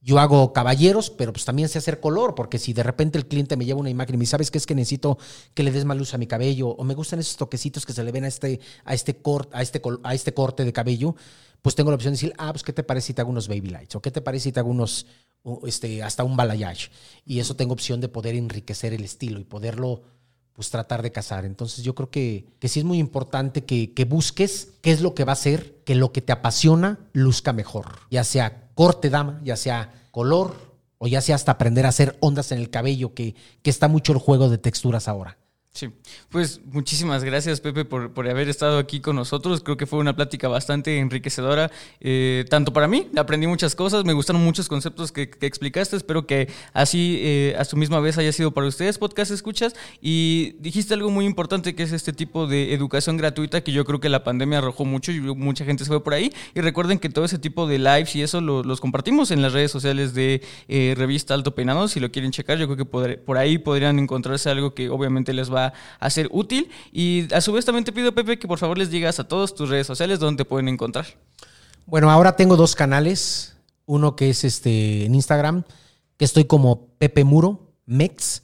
[0.02, 3.58] Yo hago caballeros, pero pues también sé hacer color, porque si de repente el cliente
[3.58, 5.18] me lleva una imagen y me dice, ¿sabes qué es que necesito
[5.52, 6.68] que le des más luz a mi cabello?
[6.68, 9.60] O me gustan esos toquecitos que se le ven a este, a este, corte, a
[9.60, 11.16] este, a este corte de cabello,
[11.62, 13.48] pues tengo la opción de decir, ah, pues ¿qué te parece si te hago unos
[13.48, 13.94] baby lights?
[13.96, 15.06] ¿O qué te parece si te hago unos,
[15.64, 16.90] este, hasta un balayage?
[17.24, 20.02] Y eso tengo opción de poder enriquecer el estilo y poderlo,
[20.52, 21.44] pues tratar de casar.
[21.44, 25.14] Entonces yo creo que, que sí es muy importante que, que busques qué es lo
[25.14, 28.00] que va a hacer que lo que te apasiona luzca mejor.
[28.10, 32.52] Ya sea corte dama, ya sea color o ya sea hasta aprender a hacer ondas
[32.52, 35.38] en el cabello, que, que está mucho el juego de texturas ahora.
[35.72, 35.88] Sí,
[36.30, 39.62] pues muchísimas gracias Pepe por, por, haber estado aquí con nosotros.
[39.62, 44.12] Creo que fue una plática bastante enriquecedora, eh, tanto para mí, aprendí muchas cosas, me
[44.12, 48.50] gustaron muchos conceptos que, explicaste, espero que así eh, a su misma vez haya sido
[48.50, 53.16] para ustedes, podcast escuchas, y dijiste algo muy importante que es este tipo de educación
[53.16, 56.14] gratuita que yo creo que la pandemia arrojó mucho y mucha gente se fue por
[56.14, 59.52] ahí, y recuerden que todo ese tipo de lives y eso los compartimos en las
[59.52, 63.38] redes sociales de eh, revista Alto Peinado, si lo quieren checar, yo creo que por
[63.38, 66.70] ahí podrían encontrarse algo que obviamente les va a ser útil.
[66.92, 69.54] Y a su vez también te pido, Pepe, que por favor les digas a todos
[69.54, 71.06] tus redes sociales donde te pueden encontrar.
[71.86, 73.56] Bueno, ahora tengo dos canales.
[73.86, 75.64] Uno que es este en Instagram,
[76.16, 78.42] que estoy como Pepe Muro, Mex,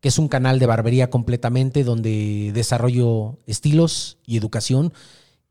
[0.00, 4.92] que es un canal de barbería completamente donde desarrollo estilos y educación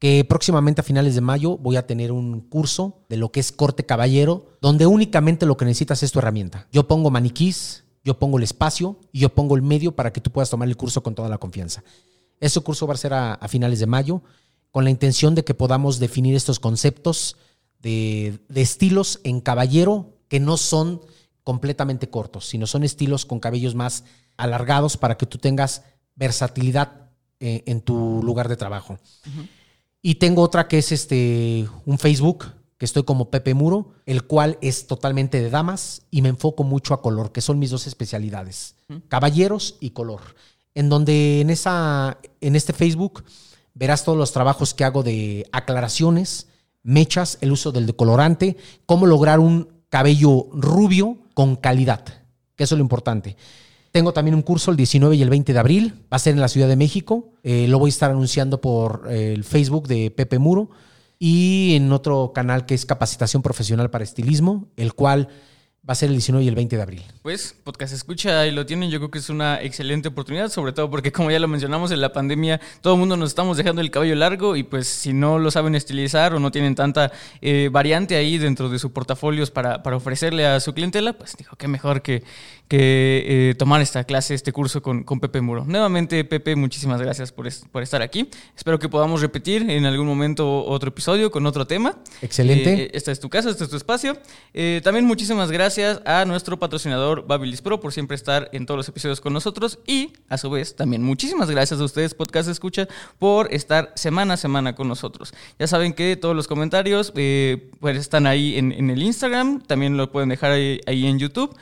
[0.02, 3.52] que próximamente a finales de mayo voy a tener un curso de lo que es
[3.52, 6.68] corte caballero, donde únicamente lo que necesitas es tu herramienta.
[6.72, 10.32] Yo pongo maniquís, yo pongo el espacio y yo pongo el medio para que tú
[10.32, 11.84] puedas tomar el curso con toda la confianza.
[12.39, 14.24] Ese curso va a ser a, finales de mayo
[14.72, 17.38] con la intención de que podamos definir estos conceptos
[17.82, 21.02] de, estilos en caballero que no son
[21.43, 24.04] completamente cortos, sino son estilos con cabellos más
[24.38, 25.84] alargados para que tú tengas
[26.16, 28.97] versatilidad eh, en tu lugar de trabajo.
[30.02, 32.45] Y tengo otra que es este un Facebook
[32.82, 36.96] que estoy como Pepe Muro, el cual es totalmente de damas y me enfoco mucho
[36.96, 38.74] a color, que son mis dos especialidades,
[39.08, 40.22] caballeros y color.
[40.74, 43.24] En donde en, esa, en este Facebook
[43.76, 46.48] verás todos los trabajos que hago de aclaraciones,
[46.82, 48.58] mechas, el uso del decolorante,
[48.88, 52.04] cómo lograr un cabello rubio con calidad,
[52.56, 53.38] que eso es lo importante.
[53.92, 56.42] Tengo también un curso el 19 y el 20 de abril, va a ser en
[56.42, 60.10] la Ciudad de México, eh, lo voy a estar anunciando por eh, el Facebook de
[60.10, 60.72] Pepe Muro
[61.24, 65.28] y en otro canal que es Capacitación Profesional para Estilismo, el cual
[65.88, 67.04] va a ser el 19 y el 20 de abril.
[67.22, 70.90] Pues podcast escucha y lo tienen, yo creo que es una excelente oportunidad, sobre todo
[70.90, 73.92] porque como ya lo mencionamos en la pandemia, todo el mundo nos estamos dejando el
[73.92, 78.16] cabello largo y pues si no lo saben estilizar o no tienen tanta eh, variante
[78.16, 82.02] ahí dentro de sus portafolios para, para, ofrecerle a su clientela, pues dijo que mejor
[82.02, 82.24] que,
[82.72, 85.66] que eh, tomar esta clase, este curso con, con, Pepe Muro.
[85.68, 88.30] Nuevamente, Pepe, muchísimas gracias por, por, estar aquí.
[88.56, 91.98] Espero que podamos repetir en algún momento otro episodio con otro tema.
[92.22, 92.84] Excelente.
[92.84, 94.18] Eh, esta es tu casa, este es tu espacio.
[94.84, 99.20] también muchísimas gracias a nuestro patrocinador Babilis Pro por siempre estar en todos los episodios
[99.20, 102.88] con nosotros y a su vez también muchísimas gracias a ustedes Podcast Escucha
[103.20, 105.34] por estar semana a semana con nosotros.
[105.60, 110.10] Ya saben que todos los comentarios eh, pues están ahí en, el Instagram, también lo
[110.10, 111.54] pueden dejar ahí, en YouTube.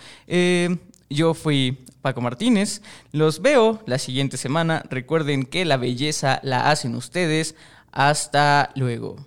[1.10, 2.82] Yo fui Paco Martínez.
[3.12, 4.84] Los veo la siguiente semana.
[4.90, 7.56] Recuerden que la belleza la hacen ustedes.
[7.92, 9.18] Hasta luego.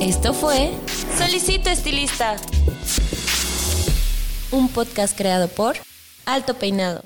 [0.00, 0.72] Esto fue
[1.18, 2.36] Solicito Estilista,
[4.50, 5.76] un podcast creado por
[6.26, 7.02] Alto Peinado.